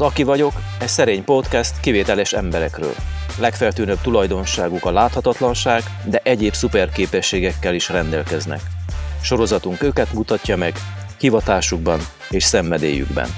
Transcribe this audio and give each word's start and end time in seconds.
Az 0.00 0.06
Aki 0.06 0.22
vagyok, 0.22 0.52
egy 0.80 0.88
szerény 0.88 1.24
podcast 1.24 1.80
kivételes 1.80 2.32
emberekről. 2.32 2.94
Legfeltűnőbb 3.38 4.00
tulajdonságuk 4.00 4.84
a 4.84 4.92
láthatatlanság, 4.92 5.82
de 6.10 6.20
egyéb 6.22 6.52
szuperképességekkel 6.52 7.74
is 7.74 7.88
rendelkeznek. 7.88 8.60
Sorozatunk 9.22 9.82
őket 9.82 10.12
mutatja 10.12 10.56
meg, 10.56 10.74
hivatásukban 11.18 12.00
és 12.30 12.44
szenvedélyükben. 12.44 13.28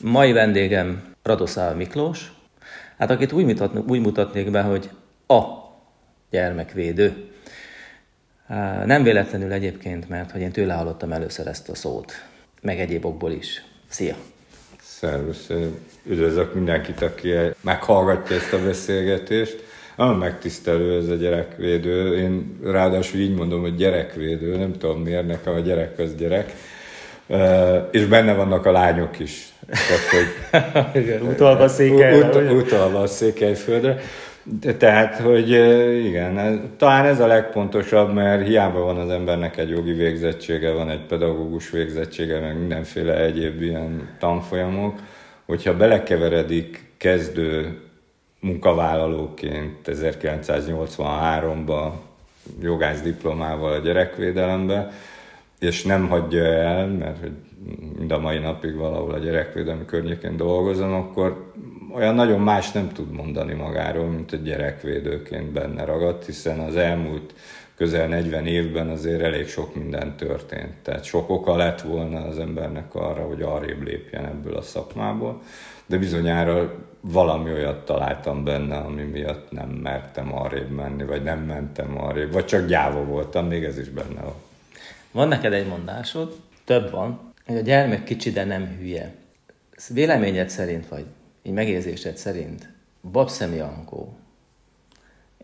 Mai 0.00 0.32
vendégem 0.32 1.14
Radoszál 1.22 1.74
Miklós, 1.74 2.32
hát 2.98 3.10
akit 3.10 3.32
úgy, 3.32 3.44
mutatnék, 3.44 3.88
úgy 3.88 4.00
mutatnék 4.00 4.50
be, 4.50 4.62
hogy 4.62 4.90
a 5.26 5.42
gyermekvédő. 6.30 7.28
Nem 8.86 9.02
véletlenül 9.02 9.52
egyébként, 9.52 10.08
mert 10.08 10.30
hogy 10.30 10.40
én 10.40 10.52
tőle 10.52 10.74
hallottam 10.74 11.12
először 11.12 11.46
ezt 11.46 11.68
a 11.68 11.74
szót, 11.74 12.12
meg 12.62 12.80
egyéb 12.80 13.04
okból 13.04 13.32
is. 13.32 13.64
Szia! 13.88 14.14
Szervusz! 14.82 15.50
Üdvözlök 16.06 16.54
mindenkit, 16.54 17.02
aki 17.02 17.32
meghallgatja 17.60 18.36
ezt 18.36 18.52
a 18.52 18.64
beszélgetést. 18.64 19.64
Nagyon 19.96 20.16
megtisztelő 20.16 20.98
ez 20.98 21.08
a 21.08 21.14
gyerekvédő. 21.14 22.16
Én 22.16 22.58
ráadásul 22.64 23.20
így 23.20 23.34
mondom, 23.34 23.60
hogy 23.60 23.76
gyerekvédő, 23.76 24.56
nem 24.56 24.72
tudom 24.72 25.02
miért, 25.02 25.26
nekem 25.26 25.54
a 25.54 25.58
gyerek 25.58 25.98
az 25.98 26.14
gyerek. 26.14 26.52
És 27.90 28.04
benne 28.04 28.34
vannak 28.34 28.66
a 28.66 28.72
lányok 28.72 29.18
is. 29.18 29.52
Tehát, 29.66 30.92
hogy 30.92 31.20
utalva 31.32 31.68
székelyföldre. 31.68 32.52
Ut, 32.52 32.62
utalva 32.62 33.00
a 33.00 33.06
székelyföldre. 33.06 34.00
Tehát, 34.78 35.16
hogy 35.16 35.50
igen, 36.04 36.60
talán 36.76 37.04
ez 37.04 37.20
a 37.20 37.26
legfontosabb, 37.26 38.12
mert 38.12 38.46
hiába 38.46 38.80
van 38.80 38.98
az 38.98 39.10
embernek 39.10 39.56
egy 39.56 39.68
jogi 39.68 39.92
végzettsége, 39.92 40.72
van 40.72 40.90
egy 40.90 41.06
pedagógus 41.06 41.70
végzettsége, 41.70 42.40
meg 42.40 42.58
mindenféle 42.58 43.20
egyéb 43.20 43.62
ilyen 43.62 44.08
tanfolyamok, 44.18 44.98
hogyha 45.46 45.76
belekeveredik 45.76 46.84
kezdő 46.96 47.78
munkavállalóként 48.40 49.76
1983-ban 49.86 51.90
jogász 52.60 53.00
diplomával 53.00 53.72
a 53.72 53.78
gyerekvédelembe, 53.78 54.92
és 55.58 55.82
nem 55.82 56.08
hagyja 56.08 56.44
el, 56.44 56.86
mert 56.86 57.18
mind 57.98 58.12
a 58.12 58.18
mai 58.18 58.38
napig 58.38 58.76
valahol 58.76 59.12
a 59.12 59.18
gyerekvédelmi 59.18 59.84
környékén 59.84 60.36
dolgozom, 60.36 60.92
akkor 60.92 61.52
olyan 61.94 62.14
nagyon 62.14 62.40
más 62.40 62.72
nem 62.72 62.92
tud 62.92 63.10
mondani 63.12 63.52
magáról, 63.52 64.06
mint 64.06 64.32
a 64.32 64.36
gyerekvédőként 64.36 65.52
benne 65.52 65.84
ragadt, 65.84 66.26
hiszen 66.26 66.58
az 66.58 66.76
elmúlt 66.76 67.34
közel 67.76 68.08
40 68.08 68.46
évben 68.46 68.88
azért 68.88 69.20
elég 69.20 69.48
sok 69.48 69.74
minden 69.74 70.16
történt. 70.16 70.74
Tehát 70.82 71.04
sok 71.04 71.30
oka 71.30 71.56
lett 71.56 71.80
volna 71.80 72.24
az 72.24 72.38
embernek 72.38 72.94
arra, 72.94 73.22
hogy 73.22 73.42
arrébb 73.42 73.82
lépjen 73.82 74.24
ebből 74.24 74.56
a 74.56 74.62
szakmából, 74.62 75.42
de 75.86 75.98
bizonyára 75.98 76.74
valami 77.00 77.52
olyat 77.52 77.84
találtam 77.84 78.44
benne, 78.44 78.76
ami 78.76 79.02
miatt 79.02 79.50
nem 79.50 79.68
mertem 79.68 80.34
arrébb 80.34 80.70
menni, 80.70 81.04
vagy 81.04 81.22
nem 81.22 81.38
mentem 81.38 82.00
arrébb, 82.00 82.32
vagy 82.32 82.44
csak 82.44 82.66
gyáva 82.66 83.04
voltam, 83.04 83.46
még 83.46 83.64
ez 83.64 83.78
is 83.78 83.88
benne 83.88 84.20
van. 84.20 84.34
Van 85.10 85.28
neked 85.28 85.52
egy 85.52 85.66
mondásod, 85.66 86.36
több 86.64 86.90
van, 86.90 87.32
hogy 87.46 87.56
a 87.56 87.60
gyermek 87.60 88.04
kicsi, 88.04 88.30
de 88.30 88.44
nem 88.44 88.76
hülye. 88.78 89.14
Véleményed 89.88 90.48
szerint, 90.48 90.88
vagy 90.88 91.04
így 91.46 91.52
megérzésed 91.52 92.16
szerint 92.16 92.68
babszemi 93.12 93.58
ankó 93.58 94.16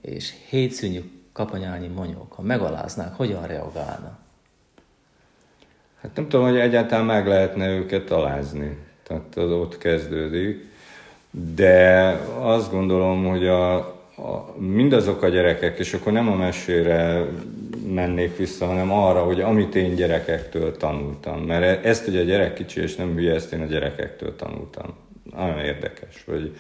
és 0.01 0.33
hétszűnyű 0.49 1.01
kapanyányi 1.33 1.87
monyok, 1.87 2.33
ha 2.33 2.43
megaláznák, 2.43 3.15
hogyan 3.15 3.47
reagálna? 3.47 4.19
Hát 6.01 6.15
nem 6.15 6.29
tudom, 6.29 6.47
hogy 6.47 6.59
egyáltalán 6.59 7.05
meg 7.05 7.27
lehetne 7.27 7.69
őket 7.69 8.11
alázni. 8.11 8.77
Tehát 9.03 9.37
az 9.37 9.51
ott 9.51 9.79
kezdődik. 9.79 10.69
De 11.55 12.11
azt 12.39 12.71
gondolom, 12.71 13.27
hogy 13.27 13.47
a, 13.47 13.77
a, 13.77 14.55
mindazok 14.57 15.23
a 15.23 15.29
gyerekek, 15.29 15.79
és 15.79 15.95
akkor 15.95 16.13
nem 16.13 16.29
a 16.29 16.35
mesére 16.35 17.27
mennék 17.87 18.37
vissza, 18.37 18.67
hanem 18.67 18.93
arra, 18.93 19.25
hogy 19.25 19.41
amit 19.41 19.75
én 19.75 19.95
gyerekektől 19.95 20.77
tanultam. 20.77 21.41
Mert 21.41 21.85
ezt 21.85 22.09
ugye 22.09 22.21
a 22.21 22.25
gyerek 22.25 22.55
kicsi, 22.55 22.81
és 22.81 22.97
nem 22.97 23.15
hülye, 23.15 23.35
ezt 23.35 23.53
én 23.53 23.61
a 23.61 23.67
gyerekektől 23.67 24.37
tanultam. 24.37 24.95
Nagyon 25.37 25.59
érdekes, 25.59 26.25
hogy 26.27 26.57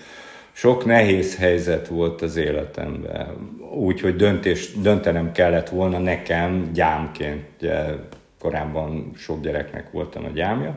sok 0.53 0.84
nehéz 0.84 1.36
helyzet 1.36 1.88
volt 1.88 2.22
az 2.22 2.36
életemben. 2.36 3.58
Úgy, 3.75 4.00
hogy 4.00 4.16
döntés, 4.16 4.72
döntenem 4.72 5.32
kellett 5.32 5.69
volna 5.69 5.98
nekem 5.98 6.70
gyámként. 6.72 7.44
Ugye, 7.60 7.84
korábban 8.41 9.12
sok 9.16 9.41
gyereknek 9.41 9.91
voltam 9.91 10.25
a 10.25 10.28
gyámja. 10.28 10.76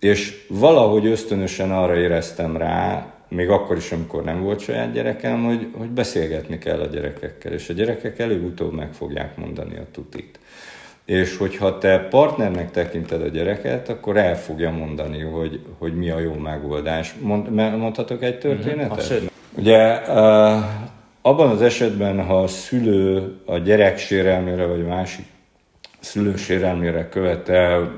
És 0.00 0.46
valahogy 0.48 1.06
ösztönösen 1.06 1.72
arra 1.72 1.96
éreztem 1.96 2.56
rá, 2.56 3.12
még 3.28 3.48
akkor 3.48 3.76
is, 3.76 3.92
amikor 3.92 4.24
nem 4.24 4.42
volt 4.42 4.60
saját 4.60 4.92
gyerekem, 4.92 5.44
hogy, 5.44 5.68
hogy 5.76 5.88
beszélgetni 5.88 6.58
kell 6.58 6.80
a 6.80 6.86
gyerekekkel, 6.86 7.52
és 7.52 7.68
a 7.68 7.72
gyerekek 7.72 8.18
előbb-utóbb 8.18 8.72
meg 8.72 8.92
fogják 8.92 9.36
mondani 9.36 9.76
a 9.76 9.86
tutit. 9.92 10.38
És 11.04 11.36
hogyha 11.36 11.78
te 11.78 11.98
partnernek 11.98 12.70
tekinted 12.70 13.22
a 13.22 13.28
gyereket, 13.28 13.88
akkor 13.88 14.16
el 14.16 14.36
fogja 14.36 14.70
mondani, 14.70 15.20
hogy, 15.20 15.60
hogy 15.78 15.94
mi 15.94 16.10
a 16.10 16.18
jó 16.18 16.34
megoldás. 16.34 17.14
Mond, 17.20 17.50
mondhatok 17.54 18.22
egy 18.22 18.38
történetet? 18.38 19.10
Uh-huh. 19.10 19.30
Ugye 19.56 19.78
abban 21.22 21.50
az 21.50 21.62
esetben, 21.62 22.24
ha 22.24 22.42
a 22.42 22.46
szülő 22.46 23.34
a 23.46 23.58
gyerek 23.58 23.98
sérelmére, 23.98 24.66
vagy 24.66 24.86
másik 24.86 25.24
szülő 26.00 26.36
sérelmére 26.36 27.08
követel 27.08 27.94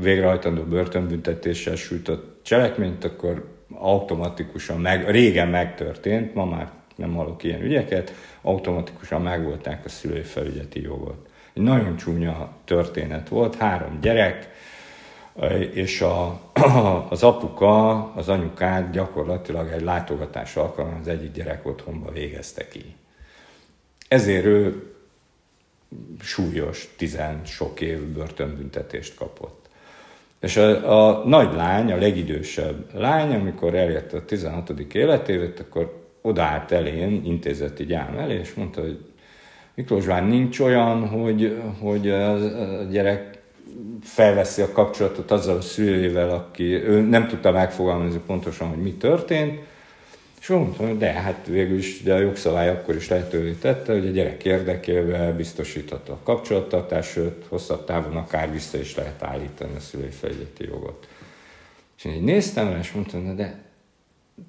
végrehajtandó 0.00 0.62
börtönbüntetéssel 0.62 1.76
sújtott 1.76 2.40
cselekményt, 2.42 3.04
akkor 3.04 3.48
automatikusan 3.74 4.80
meg, 4.80 5.10
régen 5.10 5.48
megtörtént, 5.48 6.34
ma 6.34 6.44
már 6.44 6.70
nem 6.96 7.14
hallok 7.14 7.44
ilyen 7.44 7.62
ügyeket, 7.62 8.14
automatikusan 8.42 9.22
megvolták 9.22 9.84
a 9.84 9.88
szülői 9.88 10.22
felügyeti 10.22 10.82
jogot. 10.82 11.29
Egy 11.52 11.62
nagyon 11.62 11.96
csúnya 11.96 12.48
történet 12.64 13.28
volt, 13.28 13.54
három 13.54 14.00
gyerek, 14.00 14.48
és 15.72 16.00
a, 16.00 16.40
az 17.10 17.22
apuka, 17.22 18.04
az 18.12 18.28
anyukát 18.28 18.90
gyakorlatilag 18.90 19.70
egy 19.70 19.82
látogatás 19.82 20.56
alkalmán 20.56 21.00
az 21.00 21.08
egyik 21.08 21.32
gyerek 21.32 21.66
otthonba 21.66 22.10
végezte 22.12 22.68
ki. 22.68 22.94
Ezért 24.08 24.44
ő 24.44 24.90
súlyos, 26.20 26.94
tizen 26.96 27.44
sok 27.44 27.80
év 27.80 28.00
börtönbüntetést 28.00 29.14
kapott. 29.14 29.68
És 30.40 30.56
a, 30.56 31.18
a 31.18 31.24
nagy 31.24 31.54
lány, 31.54 31.92
a 31.92 31.96
legidősebb 31.96 32.94
lány, 32.94 33.34
amikor 33.34 33.74
elérte 33.74 34.16
a 34.16 34.24
16. 34.24 34.70
életévet, 34.92 35.60
akkor 35.60 36.08
odaállt 36.20 36.72
elén, 36.72 37.24
intézeti 37.24 37.84
gyám 37.84 38.18
elé, 38.18 38.38
és 38.38 38.54
mondta, 38.54 38.80
hogy 38.80 38.98
Miklósván 39.74 40.24
nincs 40.24 40.60
olyan, 40.60 41.08
hogy, 41.08 41.62
hogy 41.80 42.10
a 42.10 42.38
gyerek 42.90 43.38
felveszi 44.02 44.62
a 44.62 44.72
kapcsolatot 44.72 45.30
azzal 45.30 45.56
a 45.56 45.60
szülőjével, 45.60 46.30
aki 46.30 46.64
ő 46.64 47.00
nem 47.00 47.28
tudta 47.28 47.50
megfogalmazni 47.50 48.20
pontosan, 48.26 48.68
hogy 48.68 48.82
mi 48.82 48.92
történt, 48.92 49.60
és 50.40 50.46
mondtam, 50.46 50.86
hogy 50.86 50.98
de, 50.98 51.12
hát 51.12 51.46
végül 51.46 51.78
is, 51.78 52.02
de 52.02 52.14
a 52.14 52.18
jogszabály 52.18 52.68
akkor 52.68 52.94
is 52.94 53.08
lehetővé 53.08 53.52
tette, 53.52 53.92
hogy 53.92 54.06
a 54.06 54.10
gyerek 54.10 54.44
érdekével 54.44 55.36
biztosítható 55.36 56.12
a 56.12 56.18
kapcsolattartás, 56.22 57.06
sőt, 57.06 57.44
hosszabb 57.48 57.84
távon 57.84 58.16
akár 58.16 58.52
vissza 58.52 58.78
is 58.78 58.94
lehet 58.94 59.22
állítani 59.22 59.76
a 59.76 59.80
szülői 59.80 60.10
felügyeleti 60.10 60.64
jogot. 60.64 61.08
És 61.98 62.04
én 62.04 62.12
így 62.12 62.22
néztem 62.22 62.76
és 62.80 62.92
mondtam, 62.92 63.36
de 63.36 63.69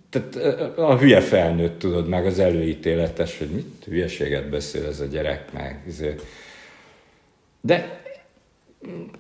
tehát 0.10 0.36
a 0.78 0.98
hülye 0.98 1.22
felnőtt 1.22 1.80
tudod 1.80 2.08
meg 2.08 2.26
az 2.26 2.40
előítéletes, 2.40 3.38
hogy 3.38 3.50
mit 3.50 3.86
hülyeséget 3.88 4.50
beszél 4.50 4.86
ez 4.86 5.00
a 5.00 5.06
gyerek 5.06 5.54
meg. 5.54 5.84
Izé. 5.88 6.16
De 7.62 8.02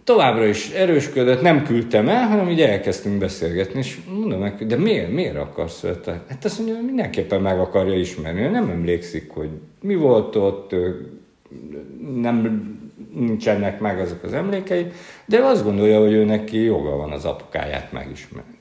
továbbra 0.03 0.45
is 0.45 0.69
erősködött, 0.69 1.41
nem 1.41 1.63
küldtem 1.63 2.09
el, 2.09 2.27
hanem 2.27 2.49
így 2.49 2.61
elkezdtünk 2.61 3.19
beszélgetni, 3.19 3.79
és 3.79 3.99
mondom 4.09 4.39
meg, 4.39 4.65
de 4.65 4.75
miért, 4.75 5.11
miért 5.11 5.35
akarsz 5.35 5.81
vele? 5.81 6.23
Hát 6.27 6.45
azt 6.45 6.57
mondja, 6.57 6.75
hogy 6.75 6.85
mindenképpen 6.85 7.41
meg 7.41 7.59
akarja 7.59 7.99
ismerni, 7.99 8.41
nem 8.41 8.69
emlékszik, 8.69 9.29
hogy 9.29 9.49
mi 9.81 9.95
volt 9.95 10.35
ott, 10.35 10.75
nem 12.15 12.69
nincsenek 13.13 13.79
meg 13.79 13.99
azok 13.99 14.23
az 14.23 14.33
emlékei, 14.33 14.87
de 15.25 15.39
azt 15.39 15.63
gondolja, 15.63 15.99
hogy 15.99 16.11
ő 16.11 16.23
neki 16.23 16.63
joga 16.63 16.95
van 16.95 17.11
az 17.11 17.25
apukáját 17.25 17.91
megismerni. 17.91 18.59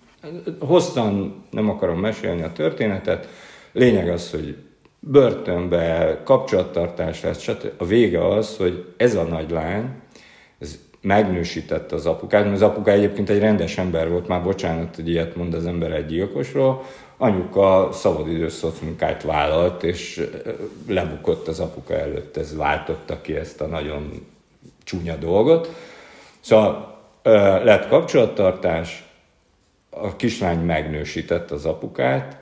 Hosszan 0.59 1.45
nem 1.51 1.69
akarom 1.69 2.01
mesélni 2.01 2.43
a 2.43 2.53
történetet, 2.53 3.29
lényeg 3.73 4.09
az, 4.09 4.31
hogy 4.31 4.57
börtönbe, 4.99 6.21
kapcsolattartás 6.25 7.23
lesz, 7.23 7.41
stb. 7.41 7.71
A 7.77 7.85
vége 7.85 8.27
az, 8.27 8.57
hogy 8.57 8.85
ez 8.97 9.15
a 9.15 9.23
nagy 9.23 9.51
lány, 9.51 9.91
ez 10.59 10.79
megnősítette 11.01 11.95
az 11.95 12.07
apukát, 12.07 12.43
mert 12.43 12.55
az 12.55 12.63
apuka 12.63 12.91
egyébként 12.91 13.31
egy 13.31 13.39
rendes 13.39 13.79
ember 13.79 14.11
volt, 14.11 14.29
már 14.29 14.43
bocsánat, 14.43 14.97
hogy 14.97 15.09
ilyet 15.09 15.37
mond 15.37 15.55
az 15.55 15.67
ember 15.67 15.93
egy 15.93 16.07
gyilkosról, 16.07 16.83
anyuka 17.17 17.89
szabadidős 17.93 18.53
szocmunkát 18.53 19.23
vállalt, 19.23 19.83
és 19.83 20.29
lebukott 20.89 21.49
az 21.49 21.61
apuka 21.61 21.95
előtt, 21.95 22.37
ez 22.37 22.57
váltotta 22.57 23.21
ki 23.21 23.37
ezt 23.37 23.61
a 23.61 23.67
nagyon 23.67 24.27
csúnya 24.85 25.17
dolgot. 25.17 25.75
Szóval 26.41 26.99
lett 27.65 27.89
kapcsolattartás, 27.89 29.10
a 29.91 30.17
kislány 30.17 30.59
megnősített 30.59 31.51
az 31.51 31.67
apukát, 31.67 32.37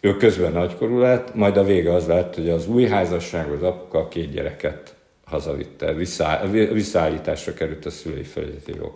ő 0.00 0.16
közben 0.16 0.52
nagykorú 0.52 0.98
lett, 0.98 1.34
majd 1.34 1.56
a 1.56 1.64
vége 1.64 1.92
az 1.92 2.06
lett, 2.06 2.34
hogy 2.34 2.48
az 2.48 2.66
új 2.68 2.86
házasság, 2.86 3.50
az 3.50 3.62
apuka 3.62 4.08
két 4.08 4.32
gyereket 4.32 4.94
hazavitte, 5.24 5.92
vissza, 5.92 6.40
visszaállításra 6.50 7.54
került 7.54 7.86
a 7.86 7.90
szülői 7.90 8.22
felületi 8.22 8.72
jog. 8.76 8.92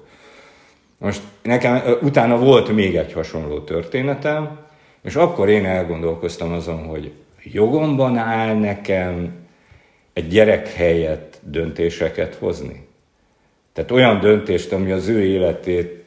Most 0.98 1.22
nekem 1.42 1.82
utána 2.02 2.38
volt 2.38 2.72
még 2.72 2.96
egy 2.96 3.12
hasonló 3.12 3.60
történetem, 3.60 4.58
és 5.02 5.16
akkor 5.16 5.48
én 5.48 5.64
elgondolkoztam 5.64 6.52
azon, 6.52 6.86
hogy 6.86 7.12
jogomban 7.42 8.16
áll 8.16 8.54
nekem 8.54 9.32
egy 10.12 10.28
gyerek 10.28 10.68
helyett 10.72 11.40
döntéseket 11.42 12.34
hozni. 12.34 12.86
Tehát 13.72 13.90
olyan 13.90 14.20
döntést, 14.20 14.72
ami 14.72 14.90
az 14.90 15.08
ő 15.08 15.24
életét 15.24 15.97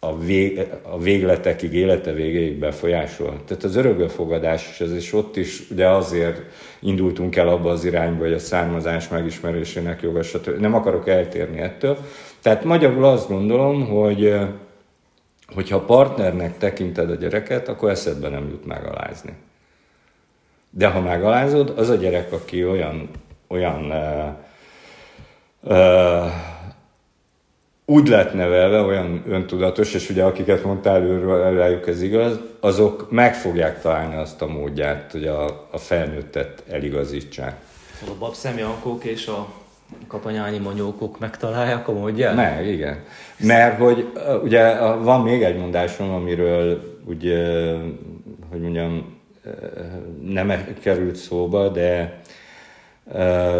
a, 0.00 0.18
vég, 0.18 0.66
a 0.82 0.98
végletekig, 0.98 1.72
élete 1.72 2.12
végéig 2.12 2.58
befolyásol. 2.58 3.40
Tehát 3.46 3.64
az 3.64 3.76
örökbefogadás, 3.76 4.68
és 4.70 4.80
ez 4.80 4.92
is 4.92 5.12
ott 5.12 5.36
is, 5.36 5.70
ugye 5.70 5.88
azért 5.88 6.42
indultunk 6.80 7.36
el 7.36 7.48
abba 7.48 7.70
az 7.70 7.84
irányba, 7.84 8.22
hogy 8.24 8.32
a 8.32 8.38
származás 8.38 9.08
megismerésének 9.08 10.02
joga, 10.02 10.22
stb. 10.22 10.60
Nem 10.60 10.74
akarok 10.74 11.08
eltérni 11.08 11.60
ettől. 11.60 11.98
Tehát 12.42 12.64
magyarul 12.64 13.04
azt 13.04 13.28
gondolom, 13.28 13.86
hogy 13.86 14.34
hogyha 15.54 15.80
partnernek 15.80 16.58
tekinted 16.58 17.10
a 17.10 17.14
gyereket, 17.14 17.68
akkor 17.68 17.90
eszedbe 17.90 18.28
nem 18.28 18.48
jut 18.48 18.66
megalázni. 18.66 19.32
De 20.70 20.86
ha 20.86 21.00
megalázod, 21.00 21.74
az 21.76 21.88
a 21.88 21.94
gyerek, 21.94 22.32
aki 22.32 22.64
olyan, 22.64 23.10
olyan 23.48 23.84
uh, 23.90 24.34
uh, 25.62 26.26
úgy 27.90 28.08
lett 28.08 28.34
nevelve, 28.34 28.80
olyan 28.80 29.22
öntudatos, 29.28 29.94
és 29.94 30.10
ugye 30.10 30.24
akiket 30.24 30.64
mondtál 30.64 31.02
őről, 31.02 31.54
rájuk 31.54 31.88
ez 31.88 32.02
igaz, 32.02 32.40
azok 32.60 33.10
meg 33.10 33.34
fogják 33.34 33.80
találni 33.80 34.16
azt 34.16 34.42
a 34.42 34.46
módját, 34.46 35.12
hogy 35.12 35.26
a, 35.26 35.44
a 35.70 35.78
felnőttet 35.78 36.62
eligazítsák. 36.70 37.60
A 38.00 38.10
babszemjankók 38.18 39.04
és 39.04 39.26
a 39.26 39.48
kapanyányi 40.06 40.58
monyókok 40.58 41.18
megtalálják 41.18 41.88
a 41.88 41.92
módját? 41.92 42.34
Meg, 42.34 42.66
igen. 42.66 43.02
Mert 43.36 43.78
hogy 43.78 44.12
ugye 44.42 44.80
van 44.80 45.22
még 45.22 45.42
egy 45.42 45.56
mondásom, 45.56 46.10
amiről 46.10 46.98
ugye, 47.04 47.72
hogy 48.50 48.60
mondjam, 48.60 49.16
nem 50.24 50.76
került 50.82 51.16
szóba, 51.16 51.68
de 51.68 52.20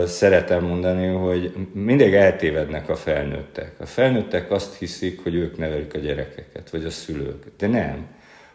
szeretem 0.07 0.65
mondani, 0.65 1.07
hogy 1.07 1.53
mindig 1.73 2.15
eltévednek 2.15 2.89
a 2.89 2.97
felnőttek. 2.97 3.73
A 3.79 3.87
felnőttek 3.87 4.51
azt 4.51 4.79
hiszik, 4.79 5.23
hogy 5.23 5.35
ők 5.35 5.59
nevelik 5.59 5.95
a 5.95 5.99
gyerekeket, 5.99 6.71
vagy 6.71 6.85
a 6.85 6.91
szülők. 6.91 7.45
De 7.59 7.67
nem. 7.67 8.07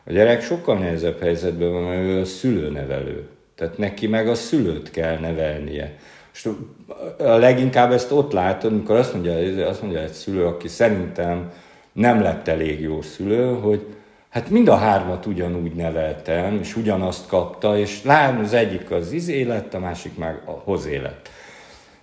A 0.03 0.11
gyerek 0.11 0.41
sokkal 0.41 0.77
nehezebb 0.77 1.21
helyzetben 1.21 1.71
van, 1.71 1.83
mert 1.83 2.01
ő 2.01 2.19
a 2.19 2.25
szülőnevelő. 2.25 3.27
Tehát 3.55 3.77
neki 3.77 4.07
meg 4.07 4.27
a 4.27 4.35
szülőt 4.35 4.91
kell 4.91 5.17
nevelnie. 5.17 5.97
És 6.33 6.49
a 7.17 7.35
leginkább 7.35 7.91
ezt 7.91 8.11
ott 8.11 8.31
látod, 8.31 8.71
amikor 8.71 8.95
azt 8.95 9.13
mondja, 9.13 9.67
azt 9.67 9.81
mondja 9.81 9.99
egy 9.99 10.11
szülő, 10.11 10.45
aki 10.45 10.67
szerintem 10.67 11.51
nem 11.93 12.21
lett 12.21 12.47
elég 12.47 12.81
jó 12.81 13.01
szülő, 13.01 13.45
hogy 13.45 13.85
Hát 14.33 14.49
mind 14.49 14.67
a 14.67 14.75
hármat 14.75 15.25
ugyanúgy 15.25 15.73
neveltem, 15.73 16.59
és 16.61 16.75
ugyanazt 16.75 17.27
kapta, 17.27 17.77
és 17.77 18.03
lám 18.03 18.39
az 18.39 18.53
egyik 18.53 18.91
az 18.91 19.11
izé 19.11 19.41
lett, 19.41 19.73
a 19.73 19.79
másik 19.79 20.17
meg 20.17 20.41
a 20.45 20.51
hozé 20.51 20.97
lett. 20.97 21.29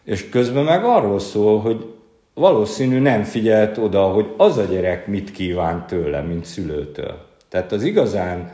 És 0.05 0.29
közben 0.29 0.65
meg 0.65 0.85
arról 0.85 1.19
szól, 1.19 1.61
hogy 1.61 1.95
valószínű 2.35 2.99
nem 2.99 3.23
figyelt 3.23 3.79
oda, 3.79 4.03
hogy 4.03 4.35
az 4.37 4.59
a 4.59 4.65
gyerek 4.65 5.07
mit 5.07 5.33
kíván 5.33 5.87
tőle, 5.87 6.21
mint 6.21 6.45
szülőtől. 6.45 7.19
Tehát 7.49 7.73
az 7.73 7.83
igazán 7.83 8.53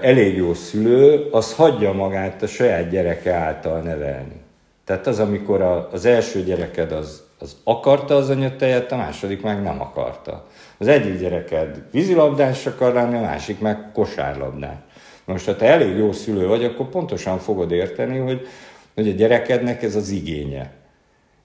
elég 0.00 0.36
jó 0.36 0.54
szülő, 0.54 1.28
az 1.30 1.54
hagyja 1.54 1.92
magát 1.92 2.42
a 2.42 2.46
saját 2.46 2.90
gyereke 2.90 3.32
által 3.32 3.80
nevelni. 3.80 4.40
Tehát 4.84 5.06
az, 5.06 5.18
amikor 5.18 5.88
az 5.92 6.04
első 6.04 6.42
gyereked 6.42 6.92
az, 6.92 7.22
az 7.42 7.56
akarta 7.64 8.16
az 8.16 8.30
anyatejet, 8.30 8.92
a 8.92 8.96
második 8.96 9.42
meg 9.42 9.62
nem 9.62 9.80
akarta. 9.80 10.46
Az 10.78 10.86
egyik 10.86 11.18
gyereked 11.18 11.82
vízilabdás 11.90 12.66
akar 12.66 12.92
lenni, 12.92 13.16
a 13.16 13.20
másik 13.20 13.60
meg 13.60 13.92
kosárlabdás. 13.92 14.76
Most, 15.24 15.46
ha 15.46 15.56
te 15.56 15.66
elég 15.66 15.96
jó 15.96 16.12
szülő 16.12 16.46
vagy, 16.46 16.64
akkor 16.64 16.88
pontosan 16.88 17.38
fogod 17.38 17.70
érteni, 17.70 18.18
hogy, 18.18 18.46
hogy 18.94 19.08
a 19.08 19.12
gyerekednek 19.12 19.82
ez 19.82 19.96
az 19.96 20.10
igénye. 20.10 20.72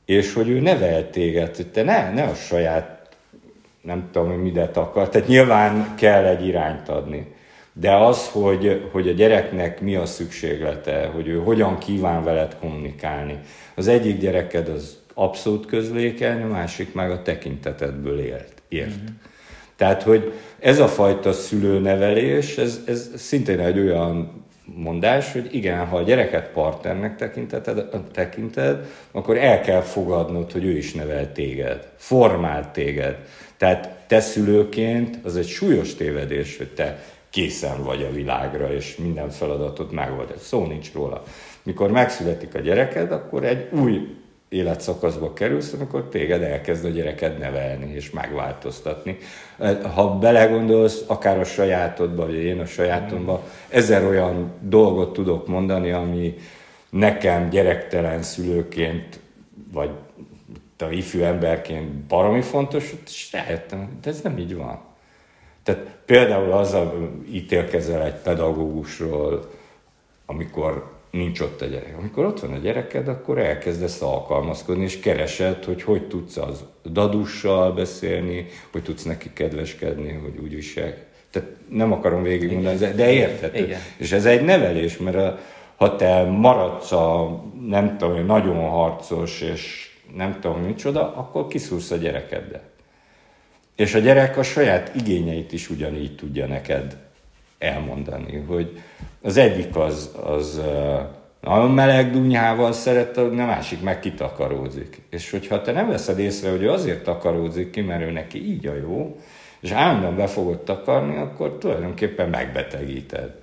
És 0.06 0.34
hogy 0.34 0.50
ő 0.50 0.60
nevel 0.60 1.10
téged, 1.10 1.56
hogy 1.56 1.68
te 1.68 1.84
ne, 1.84 2.12
ne 2.12 2.24
a 2.24 2.34
saját, 2.34 3.10
nem 3.82 4.10
tudom, 4.12 4.30
hogy 4.30 4.42
midet 4.42 4.78
akar. 4.78 5.10
Tehát 5.10 5.28
nyilván 5.28 5.96
kell 5.96 6.26
egy 6.26 6.48
irányt 6.48 6.90
adni. 6.90 7.36
De 7.74 7.96
az, 7.96 8.30
hogy, 8.30 8.90
hogy 8.92 9.08
a 9.08 9.12
gyereknek 9.12 9.82
mi 9.82 9.96
a 9.96 10.06
szükséglete, 10.06 11.10
hogy 11.14 11.28
ő 11.28 11.38
hogyan 11.38 11.78
kíván 11.78 12.24
veled 12.24 12.56
kommunikálni. 12.60 13.40
Az 13.76 13.88
egyik 13.88 14.20
gyereked 14.20 14.68
az 14.68 14.98
abszolút 15.20 15.66
közlékeny, 15.66 16.42
a 16.42 16.48
másik 16.48 16.94
meg 16.94 17.12
a 17.12 17.22
tekintetedből 17.22 18.20
élt, 18.20 18.54
ért. 18.68 18.88
Mm-hmm. 18.88 19.06
Tehát, 19.76 20.04
hogy 20.04 20.34
ez 20.60 20.80
a 20.80 20.88
fajta 20.88 21.34
szülőnevelés, 21.34 22.58
ez, 22.58 22.82
ez 22.86 23.12
szintén 23.16 23.60
egy 23.60 23.80
olyan 23.80 24.46
mondás, 24.76 25.32
hogy 25.32 25.50
igen, 25.52 25.86
ha 25.86 25.98
a 25.98 26.02
gyereket 26.02 26.50
partnernek 26.50 27.16
tekinted, 27.16 27.90
tekinted, 28.12 28.86
akkor 29.12 29.38
el 29.38 29.62
kell 29.62 29.82
fogadnod, 29.82 30.52
hogy 30.52 30.66
ő 30.66 30.78
is 30.78 30.94
nevel 30.94 31.32
téged, 31.32 31.88
formál 31.96 32.72
téged. 32.72 33.18
Tehát 33.58 33.90
te 34.08 34.20
szülőként 34.20 35.20
az 35.24 35.38
egy 35.38 35.48
súlyos 35.48 35.96
tévedés, 35.96 36.58
hogy 36.58 36.74
te 36.74 37.04
készen 37.30 37.84
vagy 37.84 38.04
a 38.04 38.14
világra, 38.14 38.74
és 38.74 38.96
minden 38.96 39.30
feladatot 39.30 39.92
megold. 39.92 40.34
Szó 40.38 40.66
nincs 40.66 40.94
róla. 40.94 41.24
Mikor 41.64 41.92
megszületik 41.92 42.56
a 42.56 42.60
gyereked, 42.60 43.12
akkor 43.12 43.46
egy 43.46 43.68
új 43.72 44.16
életszakaszba 44.50 45.34
kerülsz, 45.34 45.74
amikor 45.74 46.04
téged 46.10 46.42
elkezd 46.42 46.86
a 46.86 46.90
gyereked 46.90 47.38
nevelni 47.38 47.94
és 47.94 48.10
megváltoztatni. 48.10 49.18
Ha 49.94 50.18
belegondolsz, 50.18 51.04
akár 51.08 51.40
a 51.40 51.44
sajátodba, 51.44 52.26
vagy 52.26 52.36
én 52.36 52.60
a 52.60 52.66
sajátomba, 52.66 53.44
ezer 53.70 54.06
olyan 54.06 54.52
dolgot 54.62 55.14
tudok 55.14 55.48
mondani, 55.48 55.92
ami 55.92 56.36
nekem 56.90 57.50
gyerektelen 57.50 58.22
szülőként, 58.22 59.20
vagy 59.74 59.90
a 60.78 60.86
ifjú 60.86 61.22
emberként 61.22 61.92
baromi 61.92 62.42
fontos, 62.42 62.94
és 63.06 63.32
rájöttem, 63.32 63.98
de 64.02 64.10
ez 64.10 64.22
nem 64.22 64.38
így 64.38 64.56
van. 64.56 64.80
Tehát 65.64 65.82
például 66.06 66.52
azzal 66.52 67.12
ítélkezel 67.32 68.04
egy 68.04 68.14
pedagógusról, 68.14 69.52
amikor 70.26 70.97
nincs 71.12 71.40
ott 71.40 71.62
a 71.62 71.66
gyerek. 71.66 71.96
Amikor 71.98 72.26
ott 72.26 72.40
van 72.40 72.54
a 72.54 72.58
gyereked, 72.58 73.08
akkor 73.08 73.38
elkezdesz 73.38 74.02
alkalmazkodni, 74.02 74.84
és 74.84 75.00
keresed, 75.00 75.64
hogy 75.64 75.84
hogy 75.84 76.08
tudsz 76.08 76.38
az 76.38 76.64
dadussal 76.92 77.72
beszélni, 77.72 78.46
hogy 78.72 78.84
tudsz 78.84 79.04
neki 79.04 79.30
kedveskedni, 79.34 80.12
hogy 80.12 80.38
úgy 80.44 80.56
visel. 80.56 80.94
Tehát 81.32 81.50
nem 81.70 81.92
akarom 81.92 82.24
végigmondani, 82.24 82.78
de 82.78 83.12
érthető. 83.12 83.64
Igen. 83.64 83.80
És 83.98 84.12
ez 84.12 84.26
egy 84.26 84.42
nevelés, 84.42 84.98
mert 84.98 85.16
a, 85.16 85.40
ha 85.76 85.96
te 85.96 86.24
maradsz 86.24 86.92
a, 86.92 87.40
nem 87.68 87.98
tudom, 87.98 88.26
nagyon 88.26 88.70
harcos, 88.70 89.42
és 89.42 89.92
nem 90.16 90.40
tudom 90.40 90.62
micsoda, 90.62 91.16
akkor 91.16 91.48
kiszúrsz 91.48 91.92
a 91.92 91.96
gyerekeddel. 91.96 92.62
És 93.76 93.94
a 93.94 94.00
gyerek 94.00 94.38
a 94.38 94.44
saját 94.44 94.96
igényeit 94.96 95.54
is 95.54 95.70
ugyanígy 95.70 96.16
tudja 96.16 96.46
neked 96.46 96.98
elmondani, 97.58 98.44
hogy 98.48 98.82
az 99.22 99.38
egyik 99.38 99.76
az, 99.76 100.12
az 100.24 100.62
nagyon 101.42 101.72
meleg 101.72 102.12
dunyával 102.12 102.72
szeret, 102.72 103.18
a 103.18 103.24
másik 103.24 103.82
meg 103.82 104.00
kitakarózik. 104.00 105.02
És 105.10 105.32
hogyha 105.32 105.62
te 105.62 105.72
nem 105.72 105.88
veszed 105.88 106.20
észre, 106.20 106.50
hogy 106.50 106.66
azért 106.66 107.04
takarózik 107.04 107.70
ki, 107.70 107.82
mert 107.82 108.02
ő 108.02 108.12
neki 108.12 108.52
így 108.52 108.68
a 108.68 108.76
jó, 108.76 109.18
és 109.60 109.72
állandóan 109.72 110.16
be 110.16 110.28
fogod 110.28 110.60
takarni, 110.60 111.18
akkor 111.18 111.58
tulajdonképpen 111.58 112.30
megbetegíted. 112.30 113.36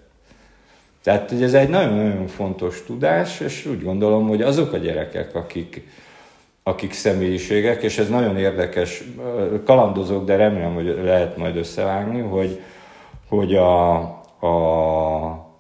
Tehát 1.03 1.31
hogy 1.31 1.43
ez 1.43 1.55
egy 1.55 1.69
nagyon-nagyon 1.69 2.27
fontos 2.27 2.85
tudás, 2.87 3.41
és 3.41 3.67
úgy 3.67 3.83
gondolom, 3.83 4.29
hogy 4.29 4.43
azok 4.43 4.73
a 4.73 4.77
gyerekek, 4.77 5.35
akik, 5.35 5.87
akik 6.63 6.93
személyiségek, 6.93 7.83
és 7.83 7.99
ez 7.99 8.09
nagyon 8.09 8.37
érdekes, 8.37 9.05
kalandozók, 9.65 10.25
de 10.25 10.37
remélem, 10.37 10.75
hogy 10.75 10.99
lehet 11.03 11.37
majd 11.37 11.57
összevágni, 11.57 12.21
hogy, 12.21 12.61
hogy 13.37 13.55
a, 13.55 13.95
a, 14.41 15.53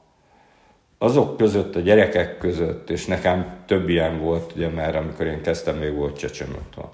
azok 0.98 1.36
között, 1.36 1.76
a 1.76 1.80
gyerekek 1.80 2.38
között, 2.38 2.90
és 2.90 3.06
nekem 3.06 3.56
több 3.66 3.88
ilyen 3.88 4.20
volt, 4.20 4.52
ugye, 4.56 4.68
mert 4.68 4.96
amikor 4.96 5.26
én 5.26 5.42
kezdtem, 5.42 5.76
még 5.76 5.94
volt 5.94 6.18
csecsemőtől, 6.18 6.88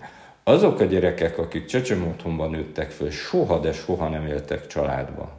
azok 0.45 0.81
a 0.81 0.85
gyerekek, 0.85 1.39
akik 1.39 1.65
csecsemő 1.65 2.07
otthonban 2.07 2.51
nőttek 2.51 2.91
föl, 2.91 3.11
soha, 3.11 3.59
de 3.59 3.73
soha 3.73 4.09
nem 4.09 4.27
éltek 4.27 4.67
családba. 4.67 5.39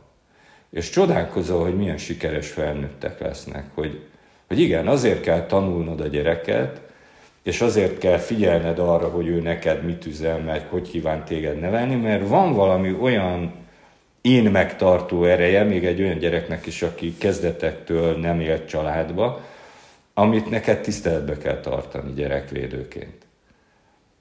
És 0.70 0.90
csodálkozol, 0.90 1.62
hogy 1.64 1.76
milyen 1.76 1.98
sikeres 1.98 2.50
felnőttek 2.50 3.20
lesznek, 3.20 3.66
hogy, 3.74 4.02
hogy 4.48 4.60
igen, 4.60 4.88
azért 4.88 5.22
kell 5.22 5.46
tanulnod 5.46 6.00
a 6.00 6.08
gyereket, 6.08 6.82
és 7.44 7.62
azért 7.62 7.98
kell 7.98 8.18
figyelned 8.18 8.80
arra, 8.80 9.10
hogy 9.10 9.28
ő 9.28 9.42
neked 9.42 9.86
mit 9.86 10.06
üzel, 10.06 10.38
meg 10.38 10.68
hogy 10.70 10.90
kíván 10.90 11.26
téged 11.26 11.60
nevelni, 11.60 11.96
mert 11.96 12.28
van 12.28 12.54
valami 12.54 12.98
olyan 13.02 13.61
én 14.22 14.44
megtartó 14.44 15.24
ereje, 15.24 15.64
még 15.64 15.86
egy 15.86 16.02
olyan 16.02 16.18
gyereknek 16.18 16.66
is, 16.66 16.82
aki 16.82 17.18
kezdetektől 17.18 18.18
nem 18.18 18.40
élt 18.40 18.68
családba, 18.68 19.42
amit 20.14 20.50
neked 20.50 20.82
tiszteletbe 20.82 21.38
kell 21.38 21.60
tartani 21.60 22.14
gyerekvédőként. 22.14 23.26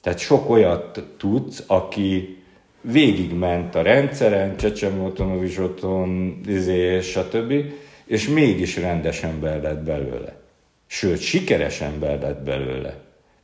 Tehát 0.01 0.19
sok 0.19 0.51
olyat 0.51 1.05
tudsz, 1.17 1.65
aki 1.67 2.43
végigment 2.81 3.75
a 3.75 3.83
rendszeren, 3.83 4.57
Csecsemőtonovics 4.57 5.59
otthon, 5.59 6.41
izé, 6.47 7.01
stb., 7.01 7.53
és 8.05 8.29
mégis 8.29 8.77
rendes 8.77 9.23
ember 9.23 9.63
lett 9.63 9.83
belőle. 9.83 10.37
Sőt, 10.87 11.21
sikeres 11.21 11.81
ember 11.81 12.21
lett 12.21 12.43
belőle. 12.43 12.95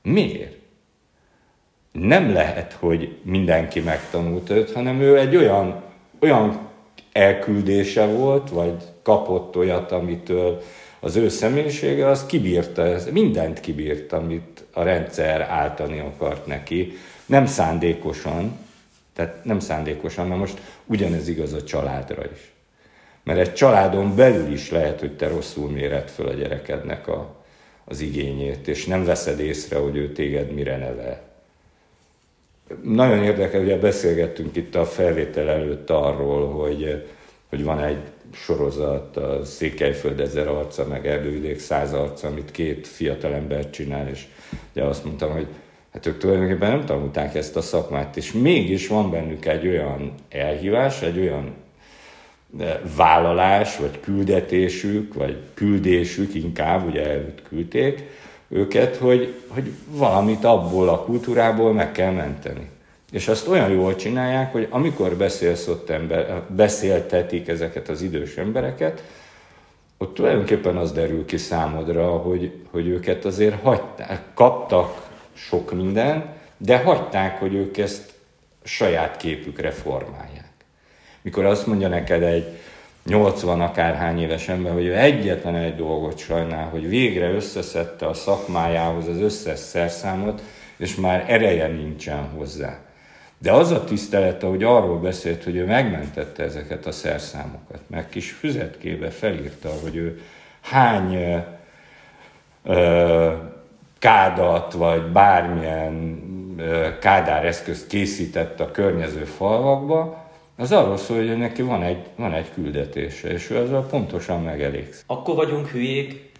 Miért? 0.03 0.57
Nem 1.93 2.33
lehet, 2.33 2.73
hogy 2.73 3.17
mindenki 3.23 3.81
megtanult 3.81 4.51
őt, 4.51 4.73
hanem 4.73 5.01
ő 5.01 5.19
egy 5.19 5.37
olyan, 5.37 5.83
olyan 6.21 6.59
elküldése 7.13 8.07
volt, 8.07 8.51
vagy 8.51 8.75
kapott 9.03 9.57
olyat, 9.57 9.93
amitől 9.93 10.63
az 11.01 11.17
ő 11.17 11.29
személyisége, 11.29 12.09
az 12.09 12.27
kibírta, 12.27 12.97
mindent 13.13 13.61
kibírt, 13.61 14.13
amit 14.13 14.65
a 14.73 14.83
rendszer 14.83 15.41
áltani 15.41 15.99
akart 15.99 16.47
neki. 16.47 16.93
Nem 17.27 17.47
szándékosan, 17.47 18.59
tehát 19.15 19.45
nem 19.45 19.61
szándékosan, 19.61 20.27
mert 20.27 20.41
most 20.41 20.61
ugyanez 20.87 21.29
igaz 21.29 21.53
a 21.53 21.65
családra 21.65 22.23
is. 22.33 22.53
Mert 23.23 23.39
egy 23.39 23.55
családon 23.55 24.17
belül 24.17 24.53
is 24.53 24.71
lehet, 24.71 25.01
hogy 25.01 25.17
te 25.17 25.29
rosszul 25.29 25.71
méred 25.71 26.09
föl 26.09 26.29
a 26.29 26.33
gyerekednek 26.33 27.09
a, 27.09 27.35
az 27.85 28.01
igényét, 28.01 28.69
és 28.69 28.87
nem 28.87 29.05
veszed 29.05 29.41
észre, 29.41 29.79
hogy 29.79 29.97
ő 29.97 30.13
téged 30.13 30.53
mire 30.53 30.77
nevel. 30.77 31.26
Nagyon 32.83 33.23
érdekel, 33.23 33.61
ugye 33.61 33.79
beszélgettünk 33.79 34.57
itt 34.57 34.75
a 34.75 34.85
felvétel 34.85 35.49
előtt 35.49 35.91
arról, 35.91 36.49
hogy, 36.49 37.05
hogy 37.49 37.65
van 37.65 37.83
egy 37.83 37.99
sorozat, 38.33 39.17
a 39.17 39.45
Székelyföld 39.45 40.21
ezer 40.21 40.49
arca, 40.49 40.87
meg 40.87 41.07
Erdővidék 41.07 41.59
száz 41.59 41.93
arca, 41.93 42.29
amit 42.29 42.51
két 42.51 42.87
fiatal 42.87 43.35
ember 43.35 43.71
csinál, 43.71 44.09
és 44.09 44.27
ugye 44.73 44.85
azt 44.85 45.05
mondtam, 45.05 45.33
hogy 45.33 45.47
hát 45.93 46.07
ők 46.07 46.19
tulajdonképpen 46.19 46.71
nem 46.71 46.85
tanulták 46.85 47.35
ezt 47.35 47.57
a 47.57 47.61
szakmát, 47.61 48.17
és 48.17 48.33
mégis 48.33 48.89
van 48.89 49.11
bennük 49.11 49.47
egy 49.47 49.67
olyan 49.67 50.15
elhívás, 50.29 51.03
egy 51.03 51.19
olyan 51.19 51.55
eh, 52.59 52.79
vállalás, 52.97 53.77
vagy 53.77 54.01
küldetésük, 54.01 55.15
vagy 55.15 55.37
küldésük 55.55 56.35
inkább, 56.35 56.87
ugye 56.87 57.11
előtt 57.11 57.43
küldték 57.49 58.05
őket, 58.49 58.97
hogy, 58.97 59.35
hogy 59.49 59.73
valamit 59.89 60.45
abból 60.45 60.89
a 60.89 61.05
kultúrából 61.05 61.73
meg 61.73 61.93
kell 61.93 62.13
menteni. 62.13 62.69
És 63.11 63.29
azt 63.29 63.49
olyan 63.49 63.71
jól 63.71 63.95
csinálják, 63.95 64.53
hogy 64.53 64.67
amikor 64.71 65.17
beszélsz 65.17 65.69
ott 65.69 65.91
ember, 65.91 66.43
beszéltetik 66.49 67.49
ezeket 67.49 67.89
az 67.89 68.03
idős 68.03 68.37
embereket, 68.37 69.03
ott 69.99 70.15
tulajdonképpen 70.15 70.77
az 70.77 70.93
derül 70.93 71.25
ki 71.25 71.37
számodra, 71.37 72.07
hogy, 72.07 72.53
hogy 72.71 72.87
őket 72.87 73.25
azért 73.25 73.63
hagyták, 73.63 74.23
kaptak 74.35 75.09
sok 75.33 75.73
minden, 75.73 76.35
de 76.57 76.79
hagyták, 76.79 77.39
hogy 77.39 77.55
ők 77.55 77.77
ezt 77.77 78.13
saját 78.63 79.17
képükre 79.17 79.71
formálják. 79.71 80.51
Mikor 81.23 81.45
azt 81.45 81.67
mondja 81.67 81.89
neked 81.89 82.23
egy 82.23 82.47
80 83.07 83.61
akárhány 83.61 84.21
éves 84.21 84.49
ember, 84.49 84.73
hogy 84.73 84.85
ő 84.85 84.97
egyetlen 84.97 85.55
egy 85.55 85.77
dolgot 85.77 86.19
sajnál, 86.19 86.69
hogy 86.69 86.89
végre 86.89 87.31
összeszedte 87.31 88.07
a 88.07 88.15
szakmájához 88.15 89.09
az 89.09 89.21
összes 89.21 89.59
szerszámot, 89.59 90.43
és 90.77 90.95
már 90.95 91.25
ereje 91.29 91.67
nincsen 91.67 92.29
hozzá. 92.37 92.79
De 93.39 93.53
az 93.53 93.71
a 93.71 93.85
tisztelete, 93.85 94.47
hogy 94.47 94.63
arról 94.63 94.99
beszélt, 94.99 95.45
hogy 95.45 95.57
ő 95.57 95.65
megmentette 95.65 96.43
ezeket 96.43 96.87
a 96.87 96.93
szerszámokat, 96.93 97.81
meg 97.87 98.09
kis 98.09 98.31
füzetkébe 98.31 99.11
felírta, 99.11 99.69
hogy 99.83 99.97
ő 99.97 100.21
hány 100.61 101.45
ö, 102.65 103.33
kádat, 103.99 104.73
vagy 104.73 105.03
bármilyen 105.03 106.23
ö, 106.57 106.89
eszközt 107.43 107.87
készített 107.87 108.61
a 108.61 108.71
környező 108.71 109.25
falvakba, 109.25 110.26
az 110.57 110.73
arról 110.73 110.97
szól, 110.97 111.17
hogy 111.17 111.39
neki 111.39 111.63
van 111.63 111.83
egy, 111.83 112.07
van 112.17 112.33
egy 112.33 112.53
küldetése, 112.53 113.29
és 113.29 113.51
ő 113.51 113.57
ezzel 113.57 113.87
pontosan 113.91 114.43
megelégsz. 114.43 115.05
Akkor 115.07 115.35
vagyunk 115.35 115.69
hülyék, 115.69 116.33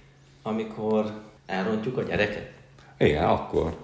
amikor 0.43 1.11
elrontjuk 1.47 1.97
a 1.97 2.03
gyereket? 2.03 2.51
Igen, 2.99 3.25
akkor. 3.25 3.77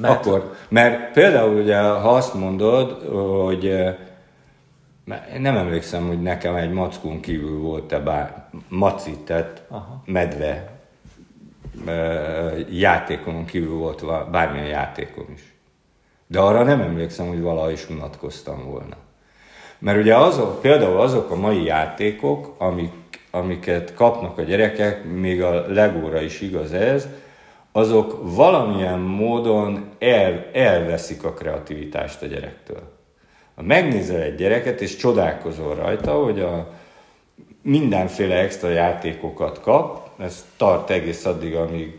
Mert... 0.00 0.14
Akkor, 0.14 0.54
mert 0.68 1.12
például 1.12 1.60
ugye, 1.60 1.80
ha 1.80 2.14
azt 2.14 2.34
mondod, 2.34 3.02
hogy 3.44 3.66
eh, 3.66 3.96
nem 5.38 5.56
emlékszem, 5.56 6.06
hogy 6.06 6.22
nekem 6.22 6.54
egy 6.54 6.70
mackón 6.70 7.20
kívül 7.20 7.58
volt-e 7.60 7.98
bár 7.98 8.48
maci, 8.68 9.18
tehát 9.24 9.62
Aha. 9.68 10.02
medve 10.06 10.78
eh, 11.86 12.52
játékon 12.70 13.44
kívül 13.44 13.76
volt 13.76 14.30
bármilyen 14.30 14.66
játékon 14.66 15.26
is. 15.34 15.54
De 16.26 16.40
arra 16.40 16.62
nem 16.62 16.80
emlékszem, 16.80 17.26
hogy 17.26 17.40
valaha 17.40 17.70
is 17.70 17.90
unatkoztam 17.90 18.64
volna. 18.64 18.96
Mert 19.82 19.98
ugye 19.98 20.16
azok, 20.16 20.60
például 20.60 21.00
azok 21.00 21.30
a 21.30 21.36
mai 21.36 21.64
játékok, 21.64 22.54
amik, 22.58 22.92
amiket 23.30 23.94
kapnak 23.94 24.38
a 24.38 24.42
gyerekek, 24.42 25.04
még 25.04 25.42
a 25.42 25.66
legóra 25.68 26.20
is 26.20 26.40
igaz 26.40 26.72
ez, 26.72 27.08
azok 27.72 28.18
valamilyen 28.22 28.98
módon 28.98 29.84
el, 29.98 30.46
elveszik 30.52 31.24
a 31.24 31.32
kreativitást 31.32 32.22
a 32.22 32.26
gyerektől. 32.26 32.82
Ha 33.54 33.62
megnézel 33.62 34.20
egy 34.20 34.34
gyereket, 34.34 34.80
és 34.80 34.96
csodálkozol 34.96 35.74
rajta, 35.74 36.12
hogy 36.12 36.40
a 36.40 36.72
mindenféle 37.62 38.34
extra 38.34 38.68
játékokat 38.68 39.60
kap, 39.60 40.08
ez 40.18 40.46
tart 40.56 40.90
egész 40.90 41.24
addig, 41.24 41.54
amíg 41.54 41.98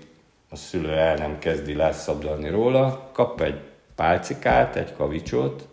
a 0.49 0.55
szülő 0.55 0.91
el 0.91 1.15
nem 1.15 1.39
kezdi 1.39 1.75
leszabdalni 1.75 2.49
róla, 2.49 3.09
kap 3.13 3.41
egy 3.41 3.59
pálcikát, 3.95 4.75
egy 4.75 4.95
kavicsot, 4.95 5.67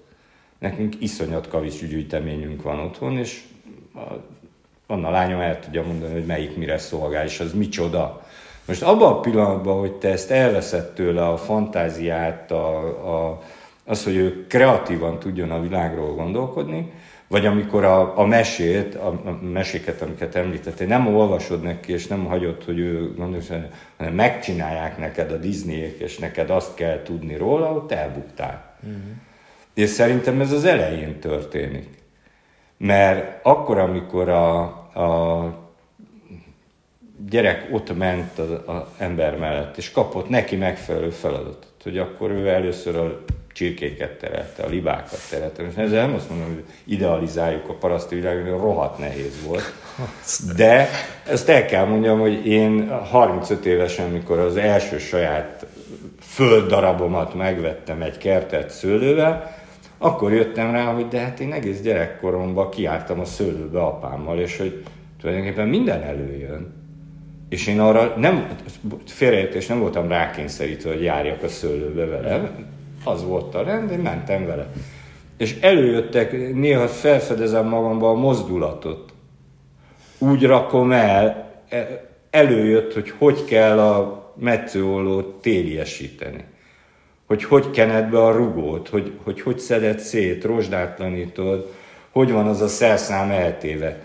nekünk 0.60 0.94
iszonyat 0.98 1.48
kavics 1.48 1.84
gyűjteményünk 1.84 2.62
van 2.62 2.78
otthon, 2.78 3.18
és 3.18 3.42
a, 4.86 4.92
a 4.92 5.10
lányom 5.10 5.40
el 5.40 5.60
tudja 5.60 5.82
mondani, 5.82 6.12
hogy 6.12 6.26
melyik 6.26 6.56
mire 6.56 6.78
szolgál, 6.78 7.24
és 7.24 7.40
az 7.40 7.52
micsoda. 7.52 8.26
Most 8.64 8.82
abban 8.82 9.12
a 9.12 9.20
pillanatban, 9.20 9.78
hogy 9.78 9.92
te 9.92 10.08
ezt 10.08 10.30
elveszed 10.30 10.92
tőle 10.92 11.28
a 11.28 11.36
fantáziát, 11.36 12.50
a, 12.50 12.78
a, 13.14 13.42
az, 13.84 14.04
hogy 14.04 14.16
ő 14.16 14.46
kreatívan 14.46 15.18
tudjon 15.18 15.50
a 15.50 15.60
világról 15.60 16.14
gondolkodni, 16.14 16.92
vagy 17.26 17.46
amikor 17.46 17.84
a, 17.84 18.18
a 18.18 18.26
mesét, 18.26 18.94
a, 18.94 19.08
a 19.08 19.38
meséket, 19.52 20.02
amiket 20.02 20.34
említettél, 20.34 20.86
nem 20.86 21.16
olvasod 21.16 21.62
neki, 21.62 21.92
és 21.92 22.06
nem 22.06 22.24
hagyod, 22.24 22.64
hogy 22.64 22.78
ő 22.78 23.14
gondolja, 23.14 23.68
hanem 23.96 24.14
megcsinálják 24.14 24.98
neked 24.98 25.32
a 25.32 25.36
disney 25.36 25.96
és 25.98 26.18
neked 26.18 26.50
azt 26.50 26.74
kell 26.74 27.02
tudni 27.02 27.36
róla, 27.36 27.72
ott 27.72 27.92
elbuktál. 27.92 28.76
Uh-huh. 28.82 29.00
És 29.80 29.90
szerintem 29.90 30.40
ez 30.40 30.52
az 30.52 30.64
elején 30.64 31.18
történik. 31.18 31.88
Mert 32.76 33.44
akkor, 33.46 33.78
amikor 33.78 34.28
a, 34.28 34.60
a 34.94 35.68
gyerek 37.28 37.68
ott 37.72 37.96
ment 37.96 38.38
az, 38.38 38.48
ember 38.98 39.36
mellett, 39.36 39.76
és 39.76 39.90
kapott 39.90 40.28
neki 40.28 40.56
megfelelő 40.56 41.10
feladatot, 41.10 41.72
hogy 41.82 41.98
akkor 41.98 42.30
ő 42.30 42.48
először 42.48 42.96
a 42.96 43.24
csirkéket 43.52 44.18
terelte, 44.18 44.62
a 44.62 44.68
libákat 44.68 45.20
terelte. 45.30 45.62
És 45.62 45.74
ezzel 45.76 46.06
nem 46.06 46.14
azt 46.14 46.28
mondom, 46.28 46.48
hogy 46.48 46.64
idealizáljuk 46.84 47.68
a 47.68 47.72
paraszti 47.72 48.14
világot, 48.14 48.60
rohadt 48.60 48.98
nehéz 48.98 49.46
volt. 49.46 49.72
De 50.56 50.88
ezt 51.26 51.48
el 51.48 51.66
kell 51.66 51.84
mondjam, 51.84 52.20
hogy 52.20 52.46
én 52.46 52.88
35 52.88 53.66
évesen, 53.66 54.10
mikor 54.10 54.38
az 54.38 54.56
első 54.56 54.98
saját 54.98 55.66
földdarabomat 56.20 57.34
megvettem 57.34 58.02
egy 58.02 58.18
kertet 58.18 58.70
szőlővel, 58.70 59.58
akkor 60.02 60.32
jöttem 60.32 60.70
rá, 60.72 60.84
hogy 60.84 61.08
de 61.08 61.18
hát 61.18 61.40
én 61.40 61.52
egész 61.52 61.80
gyerekkoromban 61.80 62.70
kiálltam 62.70 63.20
a 63.20 63.24
szőlőbe 63.24 63.80
apámmal, 63.80 64.38
és 64.38 64.58
hogy 64.58 64.84
tulajdonképpen 65.20 65.68
minden 65.68 66.02
előjön. 66.02 66.72
És 67.48 67.66
én 67.66 67.80
arra 67.80 68.14
nem, 68.16 68.48
félreértés 69.06 69.66
nem 69.66 69.80
voltam 69.80 70.08
rákényszerítve, 70.08 70.92
hogy 70.92 71.02
járjak 71.02 71.42
a 71.42 71.48
szőlőbe 71.48 72.04
vele. 72.06 72.50
Az 73.04 73.24
volt 73.24 73.54
a 73.54 73.62
rend, 73.62 73.90
én 73.90 73.98
mentem 73.98 74.46
vele. 74.46 74.70
És 75.36 75.58
előjöttek, 75.60 76.54
néha 76.54 76.88
felfedezem 76.88 77.66
magamban 77.66 78.16
a 78.16 78.20
mozdulatot. 78.20 79.12
Úgy 80.18 80.44
rakom 80.44 80.92
el, 80.92 81.52
előjött, 82.30 82.92
hogy 82.92 83.10
hogy 83.18 83.44
kell 83.44 83.78
a 83.78 84.32
metszőollót 84.36 85.40
téliesíteni. 85.40 86.44
Hogy 87.30 87.44
hogy 87.44 87.70
kened 87.70 88.10
be 88.10 88.24
a 88.24 88.32
rugót, 88.32 88.88
hogy 88.88 89.12
hogy, 89.22 89.40
hogy 89.40 89.58
szeded 89.58 89.98
szét, 89.98 90.44
rozsdátlanítod, 90.44 91.72
hogy 92.10 92.32
van 92.32 92.46
az 92.46 92.60
a 92.60 92.68
szerszám 92.68 93.30
eltéve. 93.30 94.02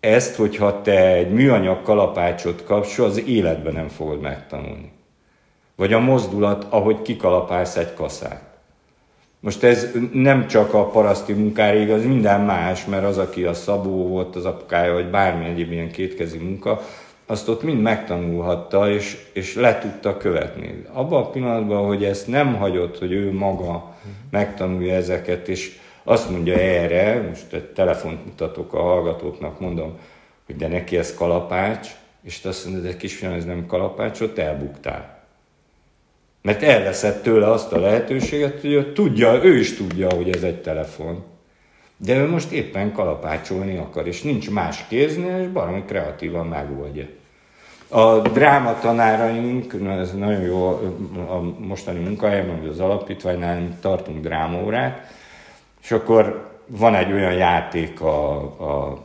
Ezt, 0.00 0.36
hogyha 0.36 0.82
te 0.82 1.12
egy 1.12 1.30
műanyag 1.30 1.82
kalapácsot 1.82 2.64
kapsz, 2.64 2.98
az 2.98 3.22
életben 3.26 3.72
nem 3.72 3.88
fogod 3.88 4.20
megtanulni. 4.20 4.92
Vagy 5.76 5.92
a 5.92 5.98
mozdulat, 5.98 6.66
ahogy 6.68 7.02
kikalapálsz 7.02 7.76
egy 7.76 7.94
kaszát. 7.94 8.42
Most 9.40 9.62
ez 9.62 9.90
nem 10.12 10.46
csak 10.46 10.74
a 10.74 10.86
paraszti 10.86 11.32
munkára 11.32 11.78
igaz, 11.78 12.04
minden 12.04 12.40
más, 12.40 12.84
mert 12.84 13.04
az, 13.04 13.18
aki 13.18 13.44
a 13.44 13.54
szabó 13.54 14.08
volt, 14.08 14.36
az 14.36 14.44
apukája, 14.44 14.92
vagy 14.92 15.10
bármilyen 15.10 15.52
egyéb 15.52 15.72
ilyen 15.72 15.90
kétkezi 15.90 16.38
munka, 16.38 16.80
azt 17.26 17.48
ott 17.48 17.62
mind 17.62 17.80
megtanulhatta, 17.80 18.90
és, 18.90 19.16
és 19.32 19.54
le 19.54 19.78
tudta 19.78 20.16
követni. 20.16 20.84
Abban 20.92 21.22
a 21.22 21.30
pillanatban, 21.30 21.86
hogy 21.86 22.04
ezt 22.04 22.26
nem 22.26 22.54
hagyott, 22.54 22.98
hogy 22.98 23.12
ő 23.12 23.32
maga 23.32 23.94
megtanulja 24.30 24.94
ezeket, 24.94 25.48
és 25.48 25.78
azt 26.04 26.30
mondja 26.30 26.54
erre, 26.54 27.26
most 27.28 27.52
egy 27.52 27.64
telefont 27.64 28.24
mutatok 28.24 28.72
a 28.72 28.80
hallgatóknak, 28.80 29.60
mondom, 29.60 29.98
hogy 30.46 30.56
de 30.56 30.68
neki 30.68 30.96
ez 30.96 31.14
kalapács, 31.14 31.88
és 32.22 32.40
te 32.40 32.48
azt 32.48 32.64
mondod, 32.64 32.82
de 32.82 32.96
kisfiam, 32.96 33.32
ez 33.32 33.44
nem 33.44 33.66
kalapács, 33.66 34.20
ott 34.20 34.38
elbuktál. 34.38 35.22
Mert 36.42 36.62
elveszett 36.62 37.22
tőle 37.22 37.50
azt 37.50 37.72
a 37.72 37.80
lehetőséget, 37.80 38.60
hogy 38.60 38.92
tudja, 38.92 39.44
ő 39.44 39.58
is 39.58 39.76
tudja, 39.76 40.12
hogy 40.12 40.30
ez 40.30 40.42
egy 40.42 40.60
telefon. 40.60 41.24
De 42.04 42.16
ő 42.16 42.28
most 42.28 42.50
éppen 42.50 42.92
kalapácsolni 42.92 43.76
akar, 43.76 44.06
és 44.06 44.22
nincs 44.22 44.50
más 44.50 44.84
kéznél, 44.88 45.40
és 45.40 45.48
baromi 45.48 45.82
kreatívan 45.86 46.46
megoldja. 46.46 47.06
A 47.88 48.18
dráma 48.18 48.78
tanáraink, 48.78 49.74
ez 49.98 50.14
nagyon 50.14 50.40
jó, 50.40 50.66
a 51.28 51.40
mostani 51.58 51.98
munkahelyen, 51.98 52.60
vagy 52.60 52.68
az 52.68 52.80
alapítványnál 52.80 53.78
tartunk 53.80 54.22
drámaórát, 54.22 55.12
és 55.82 55.90
akkor 55.90 56.50
van 56.66 56.94
egy 56.94 57.12
olyan 57.12 57.32
játék 57.32 58.00
a, 58.00 58.36
a 58.42 59.02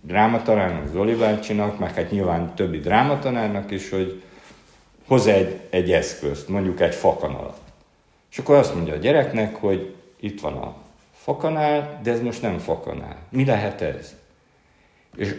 drámatanárnak, 0.00 0.88
Zoli 0.92 1.14
bácsinak, 1.14 1.78
meg 1.78 1.94
hát 1.94 2.10
nyilván 2.10 2.54
többi 2.54 2.78
drámatanárnak 2.78 3.70
is, 3.70 3.90
hogy 3.90 4.22
hoz 5.06 5.26
egy, 5.26 5.60
egy 5.70 5.92
eszközt, 5.92 6.48
mondjuk 6.48 6.80
egy 6.80 6.94
fakanalat. 6.94 7.60
És 8.30 8.38
akkor 8.38 8.56
azt 8.56 8.74
mondja 8.74 8.94
a 8.94 8.98
gyereknek, 8.98 9.56
hogy 9.56 9.94
itt 10.20 10.40
van 10.40 10.52
a 10.52 10.74
fakanál, 11.26 12.00
de 12.02 12.10
ez 12.10 12.20
most 12.20 12.42
nem 12.42 12.58
fakanál. 12.58 13.16
Mi 13.30 13.44
lehet 13.44 13.80
ez? 13.80 14.14
És 15.16 15.34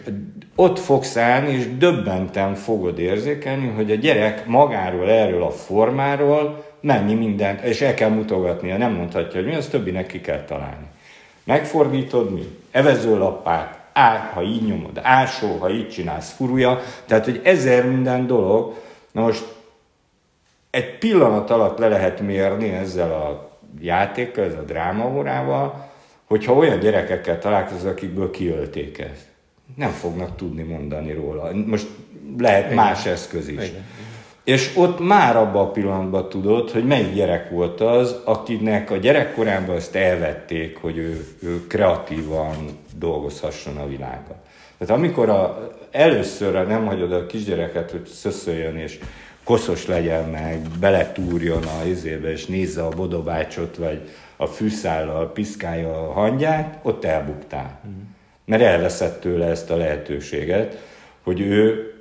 ott 0.54 0.78
fogsz 0.78 1.16
állni, 1.16 1.52
és 1.52 1.76
döbbenten 1.76 2.54
fogod 2.54 2.98
érzékelni, 2.98 3.66
hogy 3.68 3.90
a 3.90 3.94
gyerek 3.94 4.46
magáról, 4.46 5.10
erről 5.10 5.42
a 5.42 5.50
formáról 5.50 6.64
mennyi 6.80 7.14
mindent, 7.14 7.60
és 7.60 7.80
el 7.80 7.94
kell 7.94 8.08
mutogatnia, 8.08 8.76
nem 8.76 8.92
mondhatja, 8.92 9.40
hogy 9.40 9.48
mi, 9.48 9.54
az 9.54 9.66
többinek 9.66 10.06
ki 10.06 10.20
kell 10.20 10.44
találni. 10.44 10.86
Megfordítod 11.44 12.32
mi? 12.32 12.58
Evezőlappát, 12.70 13.78
á, 13.92 14.30
ha 14.34 14.42
így 14.42 14.66
nyomod, 14.66 15.00
ásó, 15.02 15.56
ha 15.56 15.70
így 15.70 15.88
csinálsz, 15.88 16.32
furúja, 16.32 16.80
tehát, 17.06 17.24
hogy 17.24 17.40
ezer 17.44 17.86
minden 17.86 18.26
dolog. 18.26 18.74
Na 19.12 19.20
most 19.20 19.44
egy 20.70 20.98
pillanat 20.98 21.50
alatt 21.50 21.78
le 21.78 21.88
lehet 21.88 22.20
mérni 22.20 22.68
ezzel 22.68 23.12
a 23.12 23.47
játékkal, 23.80 24.44
ez 24.44 24.54
a 24.54 24.62
drámaórával, 24.62 25.90
hogyha 26.24 26.52
olyan 26.52 26.78
gyerekekkel 26.78 27.38
találkozol, 27.38 27.90
akikből 27.90 28.30
kiölték 28.30 28.98
ezt. 28.98 29.26
Nem 29.76 29.90
fognak 29.90 30.36
tudni 30.36 30.62
mondani 30.62 31.12
róla. 31.12 31.50
Most 31.66 31.86
lehet 32.38 32.64
Igen. 32.64 32.74
más 32.74 33.06
eszköz 33.06 33.48
is. 33.48 33.68
Igen. 33.68 33.84
És 34.44 34.72
ott 34.76 35.06
már 35.06 35.36
abban 35.36 35.66
a 35.66 35.70
pillanatban 35.70 36.28
tudod, 36.28 36.70
hogy 36.70 36.84
melyik 36.84 37.14
gyerek 37.14 37.50
volt 37.50 37.80
az, 37.80 38.20
akinek 38.24 38.90
a 38.90 38.96
gyerekkorában 38.96 39.76
ezt 39.76 39.94
elvették, 39.94 40.76
hogy 40.76 40.96
ő, 40.96 41.24
ő 41.42 41.66
kreatívan 41.66 42.54
dolgozhasson 42.98 43.76
a 43.76 43.86
világban. 43.86 44.36
Tehát 44.78 44.96
amikor 44.96 45.28
a, 45.28 45.68
először 45.90 46.66
nem 46.66 46.86
hagyod 46.86 47.12
a 47.12 47.26
kisgyereket, 47.26 47.90
hogy 47.90 48.06
szöszöljön 48.06 48.76
és 48.76 48.98
koszos 49.48 49.86
legyen 49.86 50.28
meg, 50.28 50.60
beletúrjon 50.80 51.62
a 51.62 51.86
izébe, 51.86 52.30
és 52.30 52.46
nézze 52.46 52.82
a 52.82 52.88
bodobácsot, 52.88 53.76
vagy 53.76 54.00
a 54.36 54.46
fűszállal 54.46 55.32
piszkálja 55.32 56.08
a 56.08 56.12
hangyát, 56.12 56.78
ott 56.82 57.04
elbuktál. 57.04 57.80
Mm. 57.86 57.90
Mert 58.44 58.62
elveszett 58.62 59.20
tőle 59.20 59.46
ezt 59.46 59.70
a 59.70 59.76
lehetőséget, 59.76 60.78
hogy 61.22 61.40
ő 61.40 61.92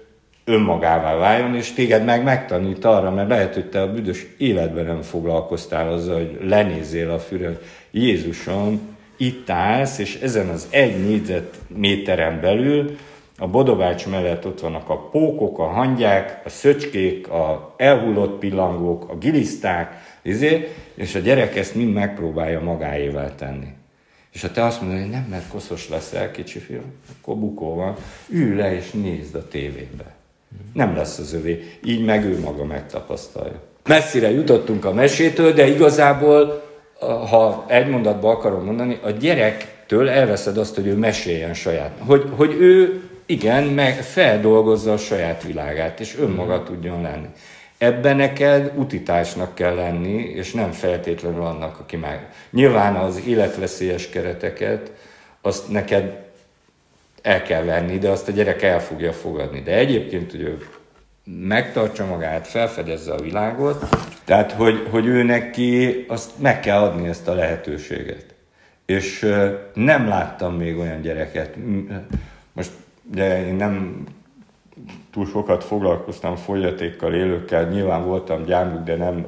önmagává 0.46 1.16
váljon, 1.16 1.56
és 1.56 1.74
téged 1.74 2.06
meg 2.06 2.24
megtanít 2.24 2.86
arra, 2.86 3.12
mert 3.12 3.30
lehet, 3.30 3.54
hogy 3.54 3.70
te 3.70 3.82
a 3.82 3.94
büdös 3.94 4.26
életben 4.38 4.86
nem 4.86 5.02
foglalkoztál 5.02 5.92
azzal, 5.92 6.16
hogy 6.16 6.38
lenézzél 6.42 7.12
a 7.12 7.20
fűre, 7.20 7.60
Jézusom, 7.92 8.96
itt 9.18 9.50
állsz, 9.50 9.98
és 9.98 10.20
ezen 10.22 10.50
az 10.50 10.68
egy 10.70 11.06
négyzetméteren 11.06 12.42
belül 12.42 12.98
a 13.38 13.48
bodovács 13.48 14.08
mellett 14.08 14.46
ott 14.46 14.60
vannak 14.60 14.90
a 14.90 15.10
pókok, 15.10 15.60
a 15.60 15.68
hangyák, 15.68 16.42
a 16.46 16.50
szöcskék, 16.50 17.30
a 17.30 17.74
elhullott 17.78 18.40
pillangók, 18.40 19.10
a 19.10 19.18
giliszták, 19.18 20.02
izé, 20.22 20.68
és 20.96 21.16
a 21.16 21.20
gyerek 21.20 21.56
ezt 21.56 21.76
mind 21.76 21.94
megpróbálja 21.94 22.60
magáével 22.60 23.36
tenni. 23.36 23.68
És 24.34 24.42
ha 24.42 24.52
te 24.52 24.64
azt 24.64 24.82
mondod, 24.82 25.00
hogy 25.00 25.10
nem, 25.10 25.28
mert 25.30 25.48
koszos 25.48 25.90
leszel, 25.90 26.32
kicsi 26.32 26.60
fiú, 26.60 26.82
akkor 27.20 27.36
bukó 27.36 27.76
van, 27.76 27.96
ülj 28.30 28.56
le 28.56 28.76
és 28.76 28.92
nézd 28.92 29.36
a 29.36 29.48
tévébe. 29.48 30.16
Nem 30.74 30.96
lesz 30.96 31.18
az 31.18 31.34
övé. 31.34 31.64
Így 31.84 32.06
meg 32.06 32.26
ő 32.26 32.40
maga 32.40 32.66
megtapasztalja. 32.66 33.62
Messzire 33.88 34.32
jutottunk 34.32 34.86
a 34.86 34.94
mesétől, 34.94 35.54
de 35.54 35.68
igazából, 35.68 36.64
ha 37.00 37.66
egy 37.68 37.88
mondatba 37.88 38.30
akarom 38.30 38.66
mondani, 38.66 39.00
a 39.04 39.10
gyerektől 39.10 40.10
elveszed 40.10 40.58
azt, 40.58 40.76
hogy 40.76 40.88
ő 40.88 40.96
meséljen 40.96 41.54
saját. 41.54 41.98
Hogy, 42.06 42.30
hogy 42.36 42.54
ő 42.60 43.02
igen, 43.28 43.64
meg 43.64 44.04
feldolgozza 44.04 44.94
a 44.94 44.98
saját 44.98 45.44
világát, 45.44 46.00
és 46.00 46.18
önmaga 46.18 46.64
tudjon 46.64 47.02
lenni. 47.02 47.28
Ebben 47.78 48.16
neked 48.16 48.72
utitásnak 48.76 49.56
kell 49.56 49.76
lenni, 49.76 50.24
és 50.24 50.52
nem 50.52 50.72
feltétlenül 50.72 51.42
annak, 51.42 51.80
aki 51.80 51.96
meg. 51.96 52.30
Nyilván 52.50 52.96
az 52.96 53.22
életveszélyes 53.26 54.10
kereteket, 54.10 54.92
azt 55.42 55.70
neked 55.70 56.26
el 57.22 57.42
kell 57.42 57.64
venni, 57.64 57.98
de 57.98 58.10
azt 58.10 58.28
a 58.28 58.32
gyerek 58.32 58.62
el 58.62 58.82
fogja 58.82 59.14
fogadni. 59.14 59.62
De 59.62 59.72
egyébként, 59.72 60.32
hogy 60.32 60.42
ő 60.42 60.68
megtartsa 61.24 62.06
magát, 62.06 62.48
felfedezze 62.48 63.14
a 63.14 63.22
világot, 63.22 63.86
tehát, 64.26 64.52
hogy, 64.52 64.88
hogy 64.90 65.06
ő 65.06 65.24
neki 65.24 66.06
azt 66.08 66.32
meg 66.40 66.60
kell 66.60 66.80
adni 66.80 67.08
ezt 67.08 67.28
a 67.28 67.34
lehetőséget. 67.34 68.26
És 68.86 69.36
nem 69.74 70.08
láttam 70.08 70.56
még 70.56 70.78
olyan 70.78 71.02
gyereket, 71.02 71.56
most 72.54 72.72
de 73.12 73.46
én 73.46 73.56
nem 73.56 74.04
túl 75.12 75.26
sokat 75.26 75.64
foglalkoztam 75.64 76.36
folyatékkal 76.36 77.14
élőkkel, 77.14 77.70
nyilván 77.70 78.06
voltam 78.06 78.44
gyámuk, 78.44 78.84
de 78.84 78.96
nem, 78.96 79.26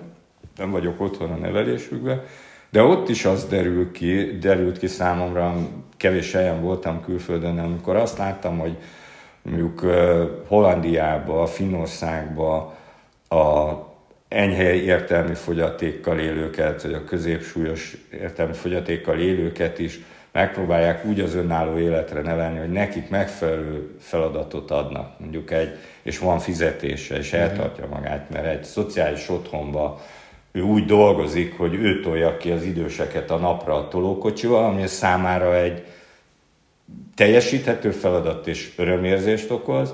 nem 0.58 0.72
vagyok 0.72 1.02
otthon 1.02 1.32
a 1.32 1.36
nevelésükben, 1.36 2.22
de 2.70 2.84
ott 2.84 3.10
is 3.10 3.26
az 3.26 3.46
derül 3.46 3.92
ki, 3.92 4.38
derült 4.38 4.78
ki 4.78 4.88
számomra, 4.88 5.56
kevés 5.98 6.32
helyen 6.32 6.62
voltam 6.62 7.02
külföldön, 7.02 7.60
amikor 7.60 7.96
azt 7.96 8.18
láttam, 8.18 8.58
hogy 8.58 8.78
mondjuk 9.42 9.80
Hollandiába, 10.48 11.46
Finnországba 11.46 12.78
a 13.30 13.74
enyhe 14.28 14.74
értelmi 14.74 15.34
fogyatékkal 15.34 16.20
élőket, 16.20 16.82
vagy 16.82 16.94
a 16.94 17.04
középsúlyos 17.04 17.98
értelmi 18.12 18.54
fogyatékkal 18.54 19.20
élőket 19.20 19.80
is 19.80 20.00
megpróbálják 20.32 21.06
úgy 21.06 21.20
az 21.20 21.36
önálló 21.36 21.78
életre 21.78 22.22
nevelni, 22.22 22.60
hogy 22.60 22.72
nekik 22.72 23.10
megfelelő 23.10 23.96
feladatot 24.00 24.72
adnak, 24.72 25.20
mondjuk 25.20 25.52
egy, 25.52 25.78
és 26.02 26.20
van 26.20 26.39
fizetése, 26.39 27.18
és 27.18 27.34
eltartja 27.34 27.88
magát, 27.88 28.30
mert 28.30 28.46
egy 28.46 28.63
szociális 28.63 29.30
otthonba 29.30 30.02
ő 30.52 30.62
úgy 30.62 30.86
dolgozik, 30.86 31.58
hogy 31.58 31.74
ő 31.74 32.00
tolja 32.00 32.38
ki 32.38 32.52
az 32.52 32.63
időseket 32.63 33.32
a 33.32 33.38
napra 33.38 33.76
a 33.76 33.88
tolókocsival, 33.88 34.63
ami 34.63 34.88
számára 34.88 35.56
egy 35.56 35.84
teljesíthető 37.15 37.92
feladat 37.92 38.48
és 38.48 38.74
örömérzést 38.76 39.52
okoz, 39.52 39.94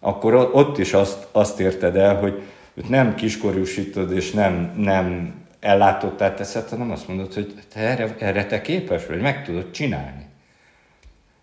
akkor 0.00 0.34
ott 0.52 0.78
is 0.78 0.92
azt, 0.92 1.26
azt 1.32 1.60
érted 1.60 1.96
el, 1.96 2.16
hogy 2.16 2.42
nem 2.88 3.14
kiskorúsítod, 3.14 4.12
és 4.12 4.30
nem, 4.30 4.72
nem 4.76 5.34
ellátottá 5.60 6.34
teszed, 6.34 6.68
hanem 6.68 6.90
azt 6.90 7.08
mondod, 7.08 7.34
hogy 7.34 7.54
te 7.72 7.80
erre, 7.80 8.14
erre 8.18 8.46
te 8.46 8.60
képes 8.60 9.06
vagy, 9.06 9.20
meg 9.20 9.44
tudod 9.44 9.70
csinálni. 9.70 10.28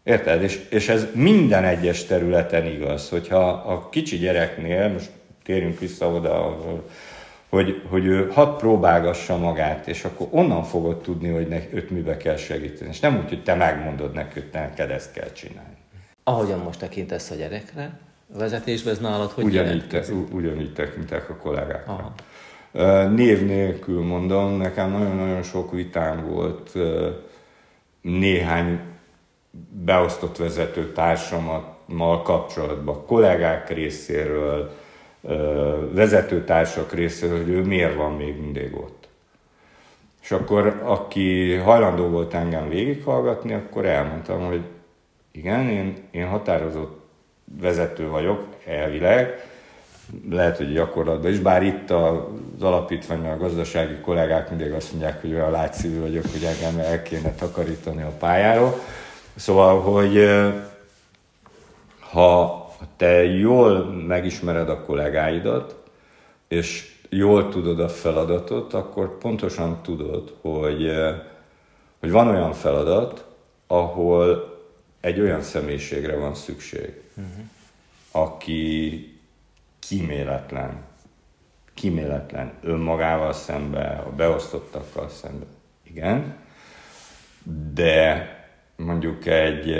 Érted? 0.03 0.41
És, 0.41 0.67
és 0.69 0.89
ez 0.89 1.07
minden 1.13 1.63
egyes 1.63 2.05
területen 2.05 2.65
igaz, 2.65 3.09
hogyha 3.09 3.47
a 3.49 3.89
kicsi 3.89 4.17
gyereknél, 4.17 4.87
most 4.87 5.09
térjünk 5.43 5.79
vissza 5.79 6.07
oda, 6.07 6.57
hogy, 7.49 7.81
hogy 7.89 8.05
ő 8.05 8.29
hadd 8.31 8.57
próbálgassa 8.57 9.37
magát, 9.37 9.87
és 9.87 10.03
akkor 10.03 10.27
onnan 10.29 10.63
fogod 10.63 11.01
tudni, 11.01 11.29
hogy 11.29 11.47
ne, 11.47 11.59
őt 11.73 11.89
mibe 11.89 12.17
kell 12.17 12.35
segíteni. 12.35 12.89
És 12.89 12.99
nem 12.99 13.17
úgy, 13.17 13.29
hogy 13.29 13.43
te 13.43 13.55
megmondod 13.55 14.13
neki, 14.13 14.39
hogy 14.39 14.49
neked 14.53 14.91
ezt 14.91 15.11
kell 15.11 15.31
csinálni. 15.31 15.75
Ahogyan 16.23 16.59
most 16.59 16.79
tekintesz 16.79 17.31
a 17.31 17.35
gyerekre, 17.35 17.99
vezetésben 18.33 18.93
ez 18.93 18.99
nálad 18.99 19.31
hogy 19.31 19.43
ugyanígy, 19.43 19.87
te, 19.87 20.03
ugyanígy 20.31 20.73
tekintek 20.73 21.29
a 21.29 21.35
kollégákra. 21.35 21.93
Aha. 21.93 22.13
Név 23.15 23.45
nélkül 23.45 24.03
mondom, 24.03 24.57
nekem 24.57 24.91
nagyon-nagyon 24.91 25.43
sok 25.43 25.71
vitám 25.71 26.27
volt 26.29 26.73
néhány 28.01 28.79
beosztott 29.85 30.37
vezető 30.37 30.91
társamatmal 30.91 32.21
kapcsolatban, 32.21 33.05
kollégák 33.05 33.69
részéről, 33.69 34.71
vezetőtársak 35.91 36.93
részéről, 36.93 37.37
hogy 37.37 37.49
ő 37.49 37.61
miért 37.61 37.95
van 37.95 38.13
még 38.13 38.39
mindig 38.39 38.75
ott. 38.75 39.07
És 40.21 40.31
akkor, 40.31 40.81
aki 40.83 41.53
hajlandó 41.53 42.07
volt 42.07 42.33
engem 42.33 42.69
végighallgatni, 42.69 43.53
akkor 43.53 43.85
elmondtam, 43.85 44.45
hogy 44.45 44.61
igen, 45.31 45.69
én, 45.69 45.95
én 46.11 46.27
határozott 46.27 46.99
vezető 47.61 48.09
vagyok 48.09 48.45
elvileg, 48.65 49.39
lehet, 50.29 50.57
hogy 50.57 50.73
gyakorlatban 50.73 51.31
is, 51.31 51.39
bár 51.39 51.63
itt 51.63 51.89
az 51.89 52.61
alapítványban 52.61 53.31
a 53.31 53.37
gazdasági 53.37 53.95
kollégák 54.01 54.49
mindig 54.49 54.71
azt 54.71 54.91
mondják, 54.91 55.21
hogy 55.21 55.33
olyan 55.33 55.51
látszívű 55.51 55.99
vagyok, 55.99 56.25
hogy 56.31 56.43
engem 56.43 56.79
el 56.85 57.01
kéne 57.01 57.31
takarítani 57.31 58.01
a 58.01 58.15
pályáról. 58.19 58.79
Szóval, 59.35 59.81
hogy 59.81 60.29
ha 61.99 62.65
te 62.97 63.23
jól 63.23 63.85
megismered 64.07 64.69
a 64.69 64.81
kollégáidat, 64.81 65.75
és 66.47 66.95
jól 67.09 67.49
tudod 67.49 67.79
a 67.79 67.89
feladatot, 67.89 68.73
akkor 68.73 69.17
pontosan 69.17 69.81
tudod, 69.81 70.33
hogy, 70.41 70.91
hogy 71.99 72.11
van 72.11 72.27
olyan 72.27 72.53
feladat, 72.53 73.25
ahol 73.67 74.55
egy 75.01 75.19
olyan 75.19 75.41
személyiségre 75.41 76.15
van 76.15 76.35
szükség, 76.35 77.01
uh-huh. 77.15 77.33
aki 78.11 79.16
kíméletlen, 79.79 80.83
kíméletlen 81.73 82.53
önmagával 82.61 83.33
szembe, 83.33 84.03
a 84.07 84.09
beosztottakkal 84.09 85.09
szembe. 85.09 85.45
Igen, 85.83 86.35
de 87.73 88.27
mondjuk 88.75 89.25
egy, 89.25 89.71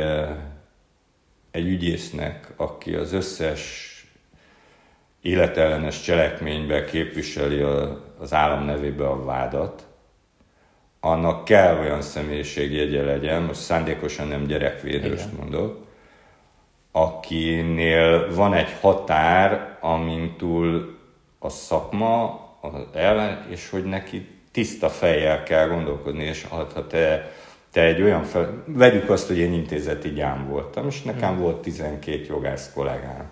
egy 1.52 1.68
ügyésznek, 1.68 2.54
aki 2.56 2.96
az 2.96 3.14
összes 3.14 3.92
életellenes 5.22 6.02
cselekménybe 6.02 6.86
képviseli 6.86 7.62
az 8.20 8.34
állam 8.34 8.66
nevébe 8.66 9.08
a 9.08 9.24
vádat, 9.24 9.88
annak 11.00 11.46
kell 11.46 11.78
olyan 11.78 12.02
személyiségjegye 12.02 13.04
legyen, 13.04 13.42
most 13.42 13.60
szándékosan 13.60 14.28
nem 14.28 14.46
gyerekvédőst 14.46 15.26
Igen. 15.26 15.36
mondok, 15.40 15.87
akinél 17.02 18.36
van 18.36 18.54
egy 18.54 18.76
határ, 18.82 19.78
amin 19.82 20.36
túl 20.38 20.98
a 21.40 21.50
szakma, 21.50 22.46
az 22.62 22.72
ellen, 22.94 23.46
és 23.50 23.70
hogy 23.70 23.84
neki 23.84 24.28
tiszta 24.52 24.90
fejjel 24.90 25.44
kell 25.44 25.68
gondolkodni, 25.68 26.24
és 26.24 26.44
ha 26.44 26.68
te, 26.88 27.32
te 27.72 27.82
egy 27.82 28.02
olyan 28.02 28.24
fel... 28.24 28.64
Vegyük 28.66 29.10
azt, 29.10 29.28
hogy 29.28 29.38
én 29.38 29.54
intézeti 29.54 30.10
gyám 30.10 30.48
voltam, 30.48 30.88
és 30.88 31.02
nekem 31.02 31.34
hmm. 31.34 31.42
volt 31.42 31.62
12 31.62 32.26
jogász 32.28 32.72
kollégám, 32.74 33.30